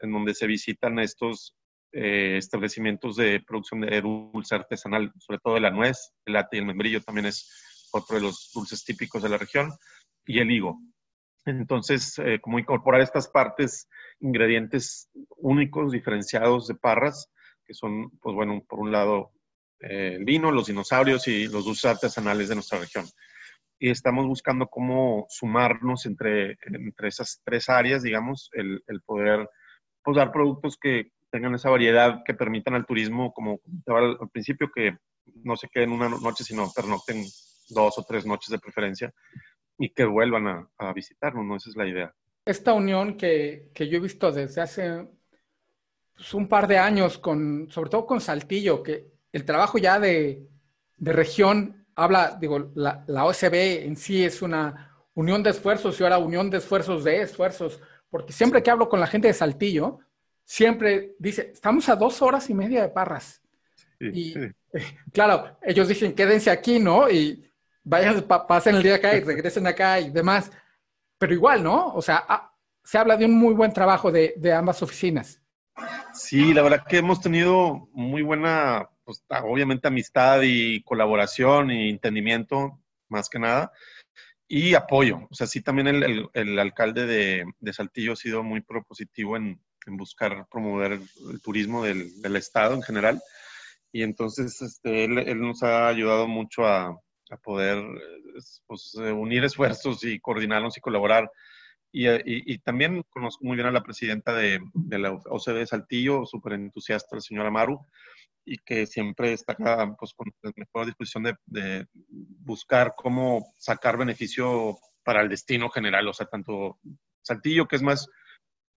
en 0.00 0.12
donde 0.12 0.34
se 0.34 0.46
visitan 0.46 0.98
estos 0.98 1.56
eh, 1.92 2.36
establecimientos 2.36 3.16
de 3.16 3.42
producción 3.46 3.80
de 3.80 4.00
dulce 4.00 4.54
artesanal, 4.54 5.12
sobre 5.18 5.40
todo 5.40 5.54
de 5.54 5.60
la 5.60 5.70
nuez, 5.70 6.12
el 6.24 6.34
latte 6.34 6.56
y 6.56 6.60
el 6.60 6.66
membrillo 6.66 7.02
también 7.02 7.26
es 7.26 7.50
otro 7.92 8.16
de 8.16 8.22
los 8.22 8.50
dulces 8.54 8.84
típicos 8.84 9.22
de 9.22 9.28
la 9.28 9.38
región, 9.38 9.70
y 10.24 10.38
el 10.38 10.50
higo. 10.50 10.78
Entonces, 11.46 12.18
eh, 12.18 12.38
como 12.40 12.58
incorporar 12.58 13.00
estas 13.00 13.28
partes, 13.28 13.88
ingredientes 14.20 15.08
únicos, 15.36 15.92
diferenciados 15.92 16.66
de 16.66 16.74
Parras, 16.74 17.30
que 17.66 17.74
son, 17.74 18.10
pues 18.20 18.34
bueno, 18.34 18.62
por 18.68 18.80
un 18.80 18.92
lado 18.92 19.32
eh, 19.80 20.16
el 20.16 20.24
vino, 20.24 20.50
los 20.50 20.66
dinosaurios 20.66 21.26
y 21.28 21.46
los 21.48 21.64
dulces 21.64 21.86
artesanales 21.86 22.48
de 22.48 22.56
nuestra 22.56 22.78
región. 22.78 23.06
Y 23.78 23.88
estamos 23.88 24.26
buscando 24.26 24.66
cómo 24.66 25.26
sumarnos 25.30 26.04
entre, 26.04 26.58
entre 26.66 27.08
esas 27.08 27.40
tres 27.44 27.70
áreas, 27.70 28.02
digamos, 28.02 28.50
el, 28.52 28.82
el 28.86 29.00
poder 29.00 29.48
pues, 30.02 30.16
dar 30.16 30.32
productos 30.32 30.76
que 30.78 31.12
tengan 31.30 31.54
esa 31.54 31.70
variedad, 31.70 32.22
que 32.26 32.34
permitan 32.34 32.74
al 32.74 32.84
turismo, 32.84 33.32
como 33.32 33.60
al, 33.86 34.18
al 34.20 34.28
principio, 34.30 34.70
que 34.74 34.96
no 35.44 35.56
se 35.56 35.68
queden 35.68 35.92
una 35.92 36.10
noche, 36.10 36.44
sino 36.44 36.70
pernocten 36.74 37.24
dos 37.70 37.98
o 37.98 38.04
tres 38.04 38.26
noches 38.26 38.50
de 38.50 38.58
preferencia 38.58 39.14
y 39.80 39.88
que 39.88 40.04
vuelvan 40.04 40.46
a, 40.46 40.68
a 40.76 40.92
visitarnos, 40.92 41.44
¿no? 41.44 41.56
Esa 41.56 41.70
es 41.70 41.76
la 41.76 41.88
idea. 41.88 42.14
Esta 42.44 42.74
unión 42.74 43.16
que, 43.16 43.70
que 43.72 43.88
yo 43.88 43.96
he 43.96 44.00
visto 44.00 44.30
desde 44.30 44.60
hace 44.60 45.08
pues, 46.14 46.34
un 46.34 46.48
par 46.48 46.68
de 46.68 46.76
años, 46.76 47.16
con, 47.16 47.66
sobre 47.70 47.88
todo 47.88 48.04
con 48.04 48.20
Saltillo, 48.20 48.82
que 48.82 49.06
el 49.32 49.46
trabajo 49.46 49.78
ya 49.78 49.98
de, 49.98 50.46
de 50.98 51.12
región 51.12 51.86
habla, 51.94 52.36
digo, 52.38 52.70
la, 52.74 53.04
la 53.06 53.24
OSB 53.24 53.86
en 53.86 53.96
sí 53.96 54.22
es 54.22 54.42
una 54.42 55.06
unión 55.14 55.42
de 55.42 55.50
esfuerzos 55.50 55.98
y 55.98 56.02
ahora 56.02 56.18
unión 56.18 56.50
de 56.50 56.58
esfuerzos 56.58 57.02
de 57.02 57.22
esfuerzos, 57.22 57.80
porque 58.10 58.34
siempre 58.34 58.62
que 58.62 58.70
hablo 58.70 58.86
con 58.86 59.00
la 59.00 59.06
gente 59.06 59.28
de 59.28 59.34
Saltillo, 59.34 60.00
siempre 60.44 61.14
dice, 61.18 61.52
estamos 61.54 61.88
a 61.88 61.96
dos 61.96 62.20
horas 62.20 62.50
y 62.50 62.54
media 62.54 62.82
de 62.82 62.90
Parras. 62.90 63.40
y 63.98 64.34
claro, 65.12 65.56
ellos 65.62 65.88
dicen, 65.88 66.14
quédense 66.14 66.50
aquí, 66.50 66.78
¿no? 66.78 67.10
Y 67.10 67.49
vayan, 67.90 68.22
pasen 68.22 68.76
el 68.76 68.82
día 68.82 68.94
acá 68.94 69.16
y 69.16 69.20
regresen 69.20 69.66
acá 69.66 70.00
y 70.00 70.10
demás. 70.10 70.50
Pero 71.18 71.34
igual, 71.34 71.62
¿no? 71.62 71.88
O 71.88 72.00
sea, 72.00 72.24
ah, 72.28 72.54
se 72.84 72.96
habla 72.96 73.16
de 73.16 73.26
un 73.26 73.32
muy 73.32 73.52
buen 73.52 73.72
trabajo 73.72 74.10
de, 74.10 74.54
ambas 74.54 74.82
oficinas. 74.82 75.42
Sí, 76.14 76.54
la 76.54 76.62
verdad 76.62 76.84
que 76.88 76.98
hemos 76.98 77.20
tenido 77.20 77.88
muy 77.92 78.22
buena, 78.22 78.88
pues, 79.04 79.24
obviamente, 79.42 79.88
amistad 79.88 80.40
y 80.42 80.82
colaboración 80.82 81.70
y 81.70 81.90
entendimiento, 81.90 82.80
más 83.08 83.28
que 83.28 83.38
nada, 83.38 83.72
y 84.46 84.74
apoyo. 84.74 85.26
O 85.30 85.34
sea, 85.34 85.46
sí, 85.46 85.60
también 85.60 85.88
el, 85.88 86.58
alcalde 86.58 87.06
de, 87.06 87.72
Saltillo 87.72 88.12
ha 88.12 88.16
sido 88.16 88.42
muy 88.42 88.60
propositivo 88.60 89.36
en, 89.36 89.60
buscar 89.86 90.46
promover 90.48 90.92
el, 90.92 91.40
turismo 91.42 91.82
del, 91.82 92.36
Estado 92.36 92.74
en 92.74 92.82
general. 92.82 93.20
Y 93.92 94.02
entonces 94.02 94.62
este, 94.62 95.04
él 95.04 95.40
nos 95.40 95.62
ha 95.64 95.88
ayudado 95.88 96.28
mucho 96.28 96.64
a, 96.64 96.96
a 97.30 97.36
poder 97.36 97.82
pues, 98.66 98.94
eh, 99.00 99.12
unir 99.12 99.44
esfuerzos 99.44 100.04
y 100.04 100.20
coordinarnos 100.20 100.76
y 100.76 100.80
colaborar. 100.80 101.30
Eh, 101.92 102.22
y, 102.24 102.54
y, 102.54 102.58
también 102.58 103.02
conozco 103.10 103.44
muy 103.44 103.56
bien 103.56 103.66
a 103.66 103.72
la 103.72 103.82
presidenta 103.82 104.32
de, 104.34 104.60
de 104.74 104.98
la 104.98 105.12
OCDE 105.12 105.60
de 105.60 105.66
Saltillo, 105.66 106.24
súper 106.24 106.52
entusiasta, 106.52 107.16
la 107.16 107.20
señora 107.20 107.50
Maru, 107.50 107.84
y 108.44 108.58
que 108.58 108.86
siempre 108.86 109.32
está 109.32 109.56
pues, 109.98 110.14
con 110.14 110.32
la 110.42 110.52
mejor 110.56 110.86
disposición 110.86 111.24
de, 111.24 111.36
de, 111.46 111.86
buscar 112.08 112.94
cómo 112.96 113.54
sacar 113.58 113.96
beneficio 113.96 114.78
para 115.02 115.22
el 115.22 115.28
destino 115.28 115.68
general, 115.68 116.06
o 116.06 116.12
sea, 116.12 116.26
tanto 116.26 116.78
Saltillo, 117.22 117.66
que 117.66 117.76
es 117.76 117.82
más 117.82 118.08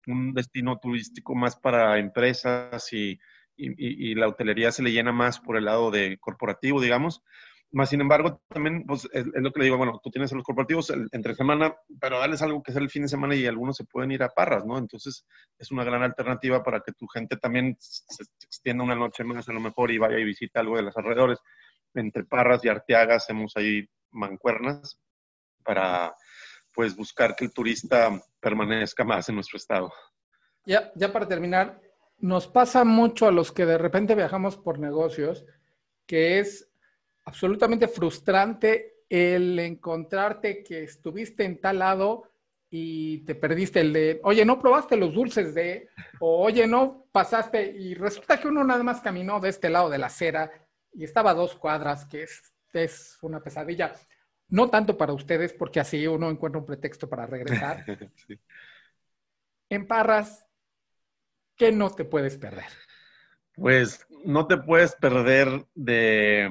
un 0.07 0.33
destino 0.33 0.79
turístico 0.79 1.35
más 1.35 1.57
para 1.57 1.99
empresas 1.99 2.93
y, 2.93 3.21
y, 3.57 4.11
y 4.11 4.15
la 4.15 4.29
hotelería 4.29 4.73
se 4.73 4.83
le 4.83 4.91
llena 4.91 5.13
más 5.13 5.39
por 5.39 5.57
el 5.57 5.67
lado 5.67 5.91
de 5.91 6.19
corporativo, 6.19 6.81
digamos, 6.81 7.23
más 7.73 7.89
sin 7.89 8.03
embargo, 8.03 8.43
también 8.49 8.85
pues, 8.87 9.09
es, 9.13 9.27
lo 9.27 9.51
que 9.51 9.61
le 9.61 9.65
digo, 9.65 9.79
bueno, 9.79 9.99
tú 10.03 10.11
tienes 10.11 10.31
a 10.33 10.37
los 10.37 10.45
corporativos 10.45 10.93
entre 11.13 11.35
semana, 11.35 11.75
pero 11.99 12.19
dales 12.19 12.43
algo 12.43 12.63
que 12.63 12.71
sea 12.71 12.83
el 12.83 12.91
fin 12.91 13.03
de 13.03 13.09
semana 13.09 13.35
y 13.35 13.47
algunos 13.47 13.77
se 13.77 13.85
pueden 13.85 14.13
ir 14.13 14.23
a 14.23 14.29
Parras, 14.29 14.67
¿no? 14.67 14.77
Entonces 14.77 15.25
es 15.59 15.71
una 15.71 15.83
gran 15.83 16.03
alternativa 16.03 16.63
para 16.63 16.81
que 16.81 16.93
tu 16.93 17.07
gente 17.07 17.37
también 17.39 17.77
se 17.81 18.25
extienda 18.45 18.85
una 18.85 18.95
noche 18.95 19.25
más 19.25 19.49
a 19.49 19.53
lo 19.53 19.61
mejor 19.61 19.91
y 19.91 19.99
vaya 19.99 20.19
y 20.19 20.25
visite 20.25 20.59
algo 20.59 20.77
de 20.77 20.83
los 20.83 20.97
alrededores. 20.97 21.39
Entre 21.95 22.25
Parras 22.25 22.63
y 22.65 22.69
Arteaga 22.69 23.17
hacemos 23.17 23.57
ahí 23.57 23.89
mancuernas 24.11 25.01
para 25.65 26.15
pues 26.75 26.95
buscar 26.95 27.35
que 27.35 27.47
el 27.47 27.53
turista 27.53 28.21
permanezca 28.39 29.03
más 29.05 29.29
en 29.31 29.37
nuestro 29.37 29.57
estado. 29.57 29.93
Ya, 30.67 30.93
ya 30.95 31.11
para 31.11 31.27
terminar, 31.27 31.81
nos 32.19 32.49
pasa 32.49 32.85
mucho 32.85 33.27
a 33.27 33.33
los 33.33 33.51
que 33.51 33.65
de 33.65 33.79
repente 33.79 34.15
viajamos 34.15 34.59
por 34.59 34.79
negocios, 34.79 35.47
que 36.07 36.39
es 36.39 36.72
absolutamente 37.25 37.89
frustrante 37.89 39.05
el 39.09 39.59
encontrarte 39.59 40.63
que 40.63 40.85
estuviste 40.85 41.45
en 41.45 41.61
tal 41.61 41.81
lado 41.81 42.31
y 42.71 43.19
te 43.27 43.35
perdiste 43.35 43.81
el 43.81 43.93
de, 43.93 44.21
oye, 44.25 44.47
no 44.47 44.59
probaste 44.59 44.97
los 44.97 45.13
dulces 45.13 45.55
de, 45.55 45.91
o 46.21 46.43
oye, 46.43 46.67
no 46.67 47.07
pasaste, 47.13 47.71
y 47.71 47.93
resulta 47.95 48.41
que 48.41 48.49
uno 48.49 48.65
nada 48.65 48.83
más 48.83 49.03
caminó 49.03 49.41
de 49.41 49.51
este 49.51 49.69
lado 49.69 49.91
de 49.91 49.99
la 49.99 50.07
acera 50.07 50.51
y 50.95 51.05
estaba 51.05 51.33
a 51.33 51.35
dos 51.35 51.55
cuadras, 51.55 52.07
que 52.07 52.23
es, 52.23 52.55
es 52.73 53.19
una 53.21 53.41
pesadilla. 53.41 53.93
No 54.49 54.71
tanto 54.71 54.97
para 54.97 55.13
ustedes, 55.13 55.53
porque 55.53 55.81
así 55.81 56.07
uno 56.07 56.31
encuentra 56.31 56.61
un 56.61 56.67
pretexto 56.67 57.09
para 57.09 57.27
regresar. 57.27 57.85
En 59.69 59.87
Parras, 59.87 60.47
¿qué 61.57 61.73
no 61.73 61.89
te 61.89 62.05
puedes 62.05 62.37
perder? 62.37 62.67
Pues 63.55 64.07
no 64.23 64.47
te 64.47 64.59
puedes 64.59 64.95
perder 64.97 65.67
de, 65.75 66.47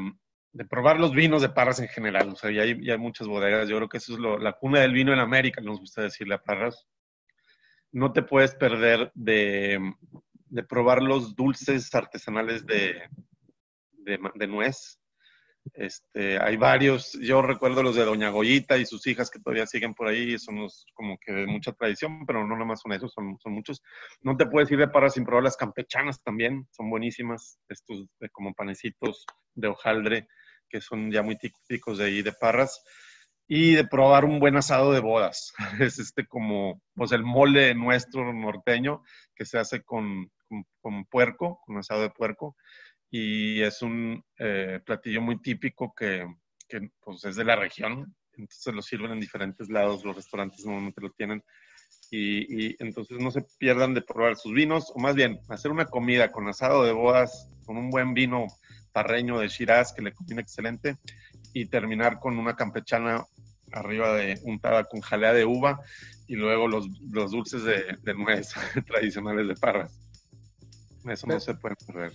probar 0.70 1.00
los 1.00 1.14
vinos 1.14 1.42
de 1.42 1.50
Parras 1.50 1.80
en 1.80 1.88
general. 1.88 2.30
O 2.30 2.36
sea, 2.36 2.52
ya 2.52 2.64
hay, 2.64 2.98
muchas 2.98 3.28
bodegas. 3.28 3.68
Yo 3.70 3.78
creo 3.78 3.90
que 3.90 3.98
eso 3.98 4.14
es 4.14 4.20
la 4.20 4.54
cuna 4.54 4.82
del 4.82 4.94
vino 4.94 5.14
en 5.14 5.20
América, 5.20 5.62
nos 5.62 5.80
gusta 5.80 6.02
decirle 6.02 6.36
a 6.36 6.44
Parras. 6.44 6.88
No 7.92 8.14
te 8.14 8.22
puedes 8.22 8.56
perder 8.56 9.12
de, 9.16 9.80
probar 10.68 11.02
los 11.02 11.36
dulces 11.36 11.94
artesanales 11.94 12.66
de, 12.66 13.02
de, 13.98 14.48
nuez. 14.48 14.98
Este, 15.74 16.42
hay 16.42 16.58
varios, 16.58 17.14
yo 17.22 17.44
recuerdo 17.44 17.84
los 17.84 17.96
de 17.96 18.04
Doña 18.04 18.30
Goyita 18.30 18.78
y 18.78 18.86
sus 18.86 19.06
hijas 19.06 19.30
que 19.30 19.40
todavía 19.40 19.68
siguen 19.68 19.94
por 19.94 20.08
ahí, 20.08 20.40
son 20.40 20.68
como 20.96 21.20
que 21.20 21.32
de 21.32 21.46
mucha 21.46 21.72
tradición, 21.74 22.26
pero 22.26 22.48
no 22.48 22.58
nomás 22.58 22.82
son 22.82 22.94
esos, 22.94 23.14
son, 23.14 23.38
son 23.40 23.54
muchos. 23.54 23.82
No 24.22 24.36
te 24.36 24.48
puedes 24.48 24.72
ir 24.72 24.80
de 24.80 24.88
Parras 24.88 25.14
sin 25.14 25.24
probar 25.24 25.44
las 25.44 25.58
campechanas 25.58 26.22
también, 26.24 26.68
son 26.72 26.90
buenísimas, 26.90 27.60
estos 27.70 28.08
como 28.32 28.54
panecitos 28.54 29.26
de 29.54 29.68
hojaldre 29.68 30.28
que 30.71 30.81
son 30.81 31.12
ya 31.12 31.21
muy 31.21 31.38
típicos 31.38 31.97
de 31.97 32.05
ahí 32.05 32.21
de 32.21 32.34
Parras. 32.34 32.84
Y 33.47 33.73
de 33.73 33.86
probar 33.86 34.23
un 34.23 34.39
buen 34.39 34.55
asado 34.55 34.93
de 34.93 35.01
bodas. 35.01 35.51
Es 35.81 35.99
este 35.99 36.25
como, 36.25 36.81
pues 36.95 37.12
el 37.12 37.23
mole 37.23 37.75
nuestro 37.75 38.31
norteño 38.31 39.03
que 39.36 39.45
se 39.45 39.60
hace 39.60 39.84
con, 39.84 40.31
con, 40.47 40.63
con 40.79 41.05
puerco, 41.05 41.60
con 41.65 41.77
asado 41.77 42.01
de 42.01 42.12
puerco 42.12 42.55
y 43.12 43.62
es 43.62 43.81
un 43.81 44.23
eh, 44.39 44.79
platillo 44.86 45.21
muy 45.21 45.41
típico 45.41 45.93
que, 45.93 46.25
que, 46.67 46.89
pues, 47.01 47.25
es 47.25 47.36
de 47.36 47.43
la 47.43 47.57
región, 47.57 48.15
entonces 48.31 48.73
lo 48.73 48.81
sirven 48.81 49.12
en 49.12 49.19
diferentes 49.19 49.69
lados, 49.69 50.05
los 50.05 50.15
restaurantes 50.15 50.65
normalmente 50.65 51.01
lo 51.01 51.12
tienen, 51.12 51.43
y, 52.10 52.67
y, 52.67 52.75
entonces 52.79 53.19
no 53.19 53.29
se 53.29 53.45
pierdan 53.60 53.93
de 53.93 54.01
probar 54.01 54.38
sus 54.38 54.53
vinos, 54.53 54.91
o 54.95 54.99
más 54.99 55.13
bien, 55.13 55.41
hacer 55.49 55.71
una 55.71 55.86
comida 55.86 56.31
con 56.31 56.47
asado 56.47 56.86
de 56.86 56.93
bodas, 56.93 57.49
con 57.65 57.77
un 57.77 57.89
buen 57.89 58.13
vino 58.13 58.47
parreño 58.91 59.39
de 59.39 59.47
Shiraz 59.47 59.93
que 59.93 60.01
le 60.01 60.13
combina 60.13 60.41
excelente, 60.41 60.97
y 61.54 61.65
terminar 61.65 62.19
con 62.19 62.38
una 62.38 62.56
campechana 62.56 63.25
arriba 63.71 64.15
de 64.15 64.39
untada 64.43 64.84
con 64.86 65.01
jalea 65.01 65.34
de 65.34 65.45
uva, 65.45 65.80
y 66.27 66.36
luego 66.36 66.67
los, 66.67 66.88
los 67.12 67.32
dulces 67.32 67.63
de, 67.63 68.13
nuez 68.13 68.54
tradicionales 68.88 69.47
de 69.47 69.56
Parras. 69.56 69.91
Eso 71.06 71.27
no 71.27 71.39
se 71.39 71.56
puede 71.56 71.75
perder. 71.75 72.13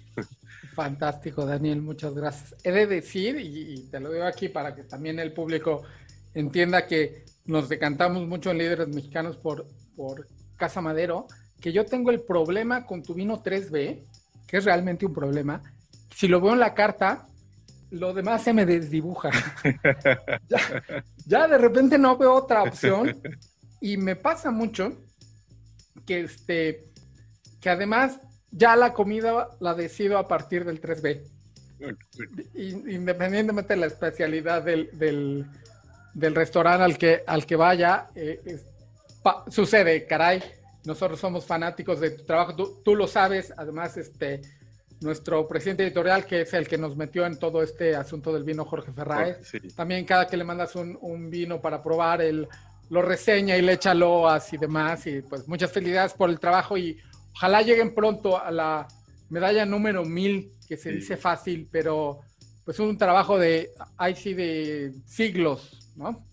Fantástico, 0.74 1.44
Daniel, 1.44 1.82
muchas 1.82 2.14
gracias. 2.14 2.54
He 2.64 2.72
de 2.72 2.86
decir, 2.86 3.36
y, 3.38 3.88
te 3.90 4.00
lo 4.00 4.12
digo 4.12 4.24
aquí 4.24 4.48
para 4.48 4.74
que 4.74 4.84
también 4.84 5.18
el 5.18 5.32
público 5.32 5.82
entienda 6.34 6.86
que 6.86 7.24
nos 7.44 7.68
decantamos 7.68 8.26
mucho 8.26 8.50
en 8.50 8.58
líderes 8.58 8.88
mexicanos 8.88 9.36
por, 9.36 9.66
por 9.96 10.28
Casa 10.56 10.80
Madero, 10.80 11.26
que 11.60 11.72
yo 11.72 11.84
tengo 11.84 12.10
el 12.10 12.22
problema 12.22 12.86
con 12.86 13.02
tu 13.02 13.14
vino 13.14 13.42
3B, 13.42 14.04
que 14.46 14.56
es 14.56 14.64
realmente 14.64 15.04
un 15.04 15.12
problema. 15.12 15.62
Si 16.16 16.28
lo 16.28 16.40
veo 16.40 16.54
en 16.54 16.60
la 16.60 16.72
carta, 16.72 17.26
lo 17.90 18.14
demás 18.14 18.42
se 18.42 18.54
me 18.54 18.64
desdibuja. 18.64 19.28
ya, 20.48 20.82
ya, 21.26 21.46
de 21.46 21.58
repente 21.58 21.98
no 21.98 22.16
veo 22.16 22.32
otra 22.32 22.62
opción. 22.62 23.14
Y 23.78 23.98
me 23.98 24.16
pasa 24.16 24.50
mucho 24.50 24.96
que, 26.06 26.20
este, 26.20 26.86
que 27.60 27.68
además 27.68 28.18
ya 28.50 28.74
la 28.74 28.94
comida 28.94 29.50
la 29.60 29.74
decido 29.74 30.16
a 30.16 30.26
partir 30.26 30.64
del 30.64 30.80
3B. 30.80 31.22
Independientemente 32.54 33.74
de 33.74 33.80
la 33.80 33.86
especialidad 33.86 34.62
del, 34.62 34.88
del, 34.94 36.34
restaurante 36.34 36.84
al 36.84 36.96
que, 36.96 37.22
al 37.26 37.44
que 37.44 37.56
vaya, 37.56 38.08
eh, 38.14 38.58
sucede, 39.48 40.06
caray. 40.06 40.42
Nosotros 40.86 41.20
somos 41.20 41.44
fanáticos 41.44 42.00
de 42.00 42.12
tu 42.12 42.24
trabajo, 42.24 42.54
tú, 42.82 42.96
lo 42.96 43.06
sabes, 43.06 43.52
además, 43.58 43.98
este, 43.98 44.40
nuestro 45.00 45.46
presidente 45.46 45.84
editorial, 45.84 46.24
que 46.24 46.42
es 46.42 46.54
el 46.54 46.66
que 46.66 46.78
nos 46.78 46.96
metió 46.96 47.26
en 47.26 47.38
todo 47.38 47.62
este 47.62 47.94
asunto 47.94 48.32
del 48.32 48.44
vino, 48.44 48.64
Jorge 48.64 48.92
Ferraez, 48.92 49.52
también 49.74 50.04
cada 50.04 50.26
que 50.26 50.36
le 50.36 50.44
mandas 50.44 50.74
un, 50.74 50.98
un 51.00 51.30
vino 51.30 51.60
para 51.60 51.82
probar, 51.82 52.22
él 52.22 52.48
lo 52.88 53.02
reseña 53.02 53.56
y 53.56 53.62
le 53.62 53.72
echa 53.72 53.94
loas 53.94 54.52
y 54.52 54.56
demás, 54.56 55.06
y 55.06 55.20
pues 55.22 55.46
muchas 55.48 55.72
felicidades 55.72 56.14
por 56.14 56.30
el 56.30 56.38
trabajo 56.38 56.78
y 56.78 56.98
Ojalá 57.36 57.60
lleguen 57.60 57.94
pronto 57.94 58.42
a 58.42 58.50
la 58.50 58.88
medalla 59.28 59.66
número 59.66 60.06
1000, 60.06 60.52
que 60.66 60.78
se 60.78 60.90
dice 60.90 61.18
fácil, 61.18 61.68
pero 61.70 62.20
pues 62.64 62.78
un 62.78 62.96
trabajo 62.96 63.38
de, 63.38 63.72
ahí 63.98 64.16
sí, 64.16 64.32
de 64.32 64.94
siglos, 65.04 65.92
¿no? 65.96 66.24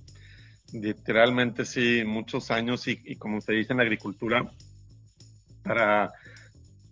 Literalmente 0.71 1.65
sí, 1.65 2.03
muchos 2.05 2.51
años 2.51 2.87
y, 2.87 3.17
como 3.17 3.41
se 3.41 3.51
dice 3.51 3.73
en 3.73 3.77
la 3.77 3.83
agricultura, 3.83 4.49
para 5.61 6.13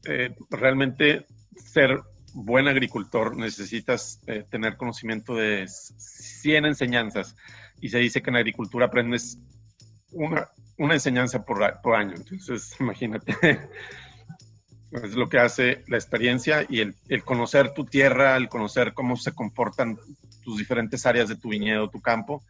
eh, 0.03 0.35
realmente 0.49 1.25
ser 1.55 2.01
buen 2.33 2.67
agricultor 2.67 3.35
necesitas 3.35 4.21
eh, 4.27 4.45
tener 4.49 4.77
conocimiento 4.77 5.35
de 5.35 5.67
100 5.67 6.65
enseñanzas 6.65 7.35
y 7.81 7.89
se 7.89 7.99
dice 7.99 8.21
que 8.21 8.29
en 8.29 8.37
agricultura 8.37 8.85
aprendes 8.85 9.37
una, 10.11 10.49
una 10.77 10.93
enseñanza 10.93 11.43
por, 11.45 11.63
año. 11.63 12.15
Entonces, 12.15 12.75
imagínate, 12.79 13.35
es 14.91 15.13
lo 15.13 15.29
que 15.29 15.39
hace 15.39 15.83
la 15.87 15.97
experiencia 15.97 16.65
y 16.67 16.79
el, 16.79 16.95
el, 17.09 17.23
conocer 17.23 17.73
tu 17.73 17.85
tierra, 17.85 18.37
el 18.37 18.49
conocer 18.49 18.93
cómo 18.93 19.15
se 19.17 19.33
comportan 19.33 19.97
tus 20.43 20.57
diferentes 20.57 21.05
áreas 21.05 21.29
de 21.29 21.35
tu 21.35 21.49
viñedo, 21.49 21.89
tu 21.89 22.01
campo, 22.01 22.43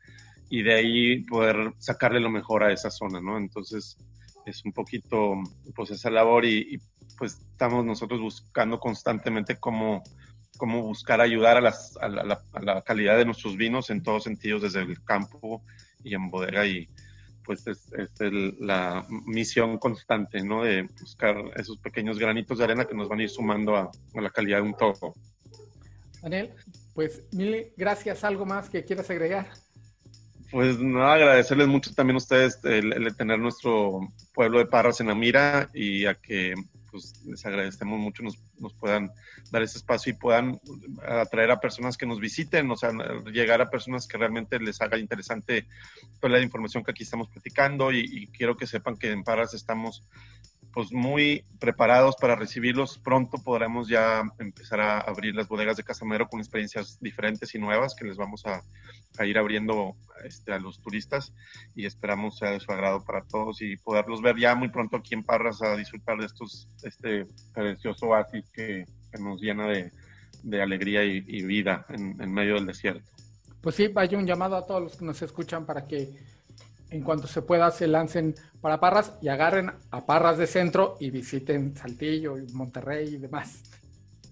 y 0.50 0.64
de 0.64 0.74
ahí 0.74 1.24
poder 1.24 1.74
sacarle 1.78 2.20
lo 2.20 2.30
mejor 2.30 2.64
a 2.64 2.74
esa 2.74 2.92
zona, 2.92 3.22
¿no? 3.22 3.38
Entonces, 3.38 3.98
es 4.46 4.66
un 4.66 4.74
poquito, 4.74 5.36
pues, 5.76 5.92
esa 5.92 6.10
labor 6.10 6.46
y, 6.46 6.80
pues 7.18 7.40
estamos 7.52 7.86
nosotros 7.86 8.20
buscando 8.20 8.80
constantemente 8.80 9.58
cómo, 9.58 10.04
cómo 10.58 10.82
buscar 10.82 11.22
ayudar 11.22 11.58
a, 11.58 11.62
las, 11.62 11.98
a, 11.98 12.08
la, 12.08 12.42
a 12.54 12.62
la 12.62 12.82
calidad 12.82 13.18
de 13.18 13.26
nuestros 13.26 13.58
vinos 13.58 13.90
en 13.90 14.04
todos 14.04 14.24
sentidos, 14.24 14.62
desde 14.62 14.82
el 14.82 15.04
campo 15.04 15.64
y 16.04 16.16
en 16.16 16.30
bodega 16.30 16.66
y 16.66 16.90
pues 17.44 17.68
es, 17.68 17.90
la 18.60 19.06
misión 19.26 19.78
constante, 19.78 20.44
¿no? 20.44 20.64
De 20.64 20.84
buscar 21.00 21.36
esos 21.56 21.78
pequeños 21.80 22.18
granitos 22.20 22.58
de 22.58 22.64
arena 22.64 22.86
que 22.86 22.96
nos 22.96 23.10
van 23.10 23.20
a 23.20 23.24
ir 23.24 23.30
sumando 23.30 23.76
a, 23.76 23.92
la 24.14 24.30
calidad 24.30 24.58
de 24.58 24.64
un 24.64 24.76
todo. 24.76 25.14
Daniel, 26.22 26.52
pues 26.94 27.24
mil 27.32 27.68
gracias. 27.76 28.24
¿Algo 28.24 28.46
más 28.46 28.70
que 28.70 28.84
quieras 28.84 29.10
agregar? 29.10 29.50
Pues 30.52 30.80
nada, 30.80 31.14
agradecerles 31.14 31.68
mucho 31.68 31.94
también 31.94 32.16
a 32.16 32.18
ustedes 32.18 32.60
el, 32.64 33.16
tener 33.16 33.40
nuestro 33.40 34.02
pueblo 34.34 34.60
de 34.60 34.66
Parras 34.66 35.00
en 35.00 35.08
la 35.08 35.16
mira 35.16 35.70
y 35.74 36.06
a 36.06 36.16
que 36.16 36.54
pues 36.92 37.14
les 37.26 37.46
agradecemos 37.46 38.00
mucho 38.00 38.22
nos, 38.22 38.38
nos, 38.60 38.74
puedan 38.74 39.12
dar 39.50 39.64
ese 39.64 39.78
espacio 39.78 40.12
y 40.12 40.16
puedan 40.18 40.60
atraer 41.08 41.52
a 41.52 41.60
personas 41.60 41.98
que 41.98 42.06
nos 42.06 42.20
visiten, 42.20 42.70
o 42.70 42.76
sea, 42.76 42.92
llegar 43.32 43.62
a 43.62 43.70
personas 43.70 44.08
que 44.08 44.18
realmente 44.18 44.60
les 44.60 44.82
haga 44.82 44.98
interesante 44.98 45.68
toda 46.20 46.34
la 46.34 46.42
información 46.42 46.84
que 46.84 46.92
aquí 46.92 47.04
estamos 47.04 47.30
platicando 47.30 47.92
y, 47.92 48.28
quiero 48.28 48.56
que 48.56 48.68
sepan 48.68 48.98
que 48.98 49.12
en 49.12 49.24
Parras 49.24 49.54
estamos 49.54 50.04
pues 50.74 50.92
muy 50.92 51.44
preparados 51.60 52.16
para 52.16 52.36
recibirlos. 52.36 52.98
Pronto 52.98 53.38
podremos 53.44 53.88
ya 53.88 54.24
empezar 54.40 54.80
a 54.80 55.00
abrir 55.00 55.36
las 55.36 55.48
bodegas 55.48 55.78
de 55.78 55.84
Casamero 55.84 56.28
con 56.28 56.40
experiencias 56.40 56.98
diferentes 57.02 57.54
y 57.56 57.60
nuevas 57.60 57.96
que 57.96 58.06
les 58.06 58.18
vamos 58.18 58.44
a, 58.46 58.62
ir 59.26 59.38
abriendo 59.38 59.96
este, 60.24 60.54
a 60.54 60.60
los 60.60 60.82
turistas 60.82 61.34
y 61.76 61.86
esperamos 61.86 62.38
sea 62.38 62.52
de 62.52 62.60
su 62.60 62.72
agrado 62.72 63.04
para 63.04 63.22
todos 63.24 63.62
y 63.62 63.78
poderlos 63.78 64.22
ver 64.22 64.38
ya 64.38 64.56
muy 64.56 64.70
pronto 64.70 64.98
aquí 64.98 65.14
en 65.14 65.24
Parras 65.24 65.62
a 65.62 65.76
disfrutar 65.76 66.18
de 66.18 66.26
estos 66.26 66.68
este 66.84 67.28
precioso 67.54 68.08
oasis 68.08 68.50
que, 68.50 68.86
nos 69.20 69.42
llena 69.42 69.68
de, 69.68 70.62
alegría 70.62 71.04
y, 71.04 71.44
vida 71.44 71.86
en 71.90 72.34
medio 72.34 72.56
del 72.56 72.66
desierto. 72.66 73.12
Pues 73.62 73.76
sí, 73.76 73.88
vaya 73.88 74.18
un 74.18 74.26
llamado 74.26 74.56
a 74.56 74.66
todos 74.66 74.82
los 74.82 74.96
que 74.96 75.06
nos 75.06 75.22
escuchan 75.22 75.66
para 75.66 75.86
que 75.86 76.10
en 76.92 77.02
cuanto 77.04 77.26
se 77.26 77.42
pueda 77.42 77.72
se 77.72 77.88
lancen 77.88 78.36
para 78.60 78.80
Parras 78.80 79.14
y 79.22 79.30
agarren 79.30 79.72
a 79.90 80.06
Parras 80.06 80.38
de 80.38 80.46
centro 80.46 80.98
y 81.00 81.10
visiten 81.10 81.76
Saltillo 81.76 82.38
y 82.38 82.46
Monterrey 82.54 83.16
y 83.16 83.18
demás. 83.18 83.64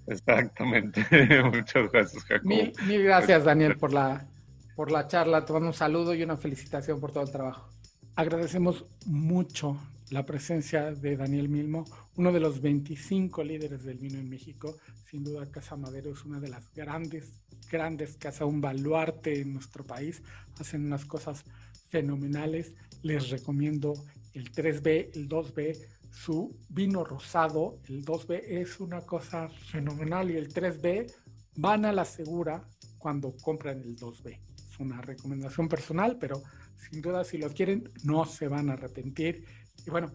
Exactamente. 0.06 1.06
Muchas 1.44 1.92
gracias, 1.92 2.24
Jacob. 2.26 2.46
Mil, 2.46 3.04
gracias, 3.04 3.46
Daniel, 3.46 3.78
por 3.78 3.94
la, 3.94 4.28
por 4.76 4.92
la 4.92 5.08
charla. 5.08 5.46
Te 5.46 5.54
mando 5.54 5.70
un 5.70 5.74
saludo 5.74 6.14
y 6.14 6.22
una 6.22 6.36
felicitación 6.36 7.00
por 7.00 7.12
todo 7.12 7.24
el 7.24 7.32
trabajo. 7.32 7.70
Agradecemos 8.16 8.86
mucho 9.06 9.80
la 10.10 10.26
presencia 10.26 10.92
de 10.92 11.16
Daniel 11.16 11.48
Milmo, 11.48 11.86
uno 12.16 12.32
de 12.32 12.40
los 12.40 12.62
25 12.62 13.44
líderes 13.44 13.84
del 13.84 14.00
vino 14.00 14.20
en 14.20 14.30
México. 14.30 14.76
Sin 15.10 15.24
duda, 15.24 15.50
Casa 15.50 15.76
Madero 15.76 16.12
es 16.12 16.26
una 16.26 16.40
de 16.40 16.50
las 16.50 16.74
grandes, 16.74 17.32
grandes 17.72 18.18
casas, 18.18 18.48
un 18.48 18.60
baluarte 18.60 19.42
en 19.42 19.54
nuestro 19.54 19.84
país. 19.84 20.24
Hacen 20.60 20.86
unas 20.86 21.06
cosas 21.06 21.46
fenomenales. 21.90 22.74
Les 23.02 23.30
recomiendo 23.30 23.94
el 24.34 24.52
3B, 24.52 25.12
el 25.16 25.28
2B, 25.28 25.78
su 26.12 26.56
vino 26.70 27.04
rosado. 27.04 27.80
El 27.88 28.06
2B 28.06 28.42
es 28.44 28.80
una 28.80 29.02
cosa 29.02 29.50
fenomenal 29.50 30.32
y 30.32 30.38
el 30.38 30.54
3B 30.54 31.12
van 31.58 31.86
a 31.86 31.92
la 31.92 32.06
segura 32.06 32.68
cuando 32.98 33.36
compran 33.42 33.82
el 33.82 33.96
2B. 33.96 34.40
Es 34.56 34.80
una 34.80 35.02
recomendación 35.02 35.68
personal, 35.68 36.18
pero 36.20 36.42
sin 36.90 37.02
duda 37.02 37.24
si 37.24 37.38
lo 37.38 37.50
quieren 37.50 37.90
no 38.04 38.26
se 38.26 38.48
van 38.48 38.70
a 38.70 38.74
arrepentir. 38.74 39.46
Y 39.86 39.90
bueno, 39.90 40.12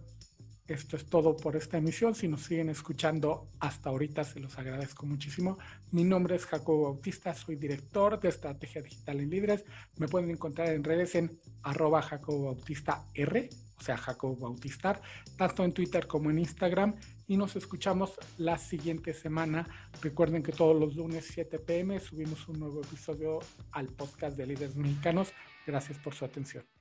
esto 0.66 0.96
es 0.96 1.06
todo 1.06 1.36
por 1.36 1.56
esta 1.56 1.76
emisión. 1.76 2.14
Si 2.14 2.26
nos 2.26 2.42
siguen 2.42 2.70
escuchando 2.70 3.48
hasta 3.60 3.90
ahorita, 3.90 4.24
se 4.24 4.40
los 4.40 4.58
agradezco 4.58 5.04
muchísimo. 5.04 5.58
Mi 5.90 6.04
nombre 6.04 6.36
es 6.36 6.46
Jacobo 6.46 6.84
Bautista, 6.84 7.34
soy 7.34 7.56
director 7.56 8.18
de 8.18 8.30
Estrategia 8.30 8.80
Digital 8.80 9.20
en 9.20 9.30
Líderes. 9.30 9.64
Me 9.98 10.08
pueden 10.08 10.30
encontrar 10.30 10.68
en 10.68 10.82
redes 10.82 11.14
en 11.14 11.38
arroba 11.62 12.00
Jacobo 12.00 12.46
Bautista 12.46 13.06
R, 13.12 13.50
o 13.78 13.82
sea, 13.82 13.96
Jacobo 13.98 14.36
Bautistar, 14.36 15.02
tanto 15.36 15.64
en 15.64 15.72
Twitter 15.72 16.06
como 16.06 16.30
en 16.30 16.38
Instagram. 16.38 16.94
Y 17.26 17.36
nos 17.36 17.56
escuchamos 17.56 18.12
la 18.38 18.56
siguiente 18.56 19.12
semana. 19.12 19.68
Recuerden 20.00 20.42
que 20.42 20.52
todos 20.52 20.78
los 20.78 20.96
lunes 20.96 21.28
7 21.32 21.58
pm 21.58 22.00
subimos 22.00 22.48
un 22.48 22.60
nuevo 22.60 22.80
episodio 22.80 23.40
al 23.72 23.88
podcast 23.88 24.36
de 24.36 24.46
Líderes 24.46 24.76
Mexicanos. 24.76 25.32
Gracias 25.66 25.98
por 25.98 26.14
su 26.14 26.24
atención. 26.24 26.74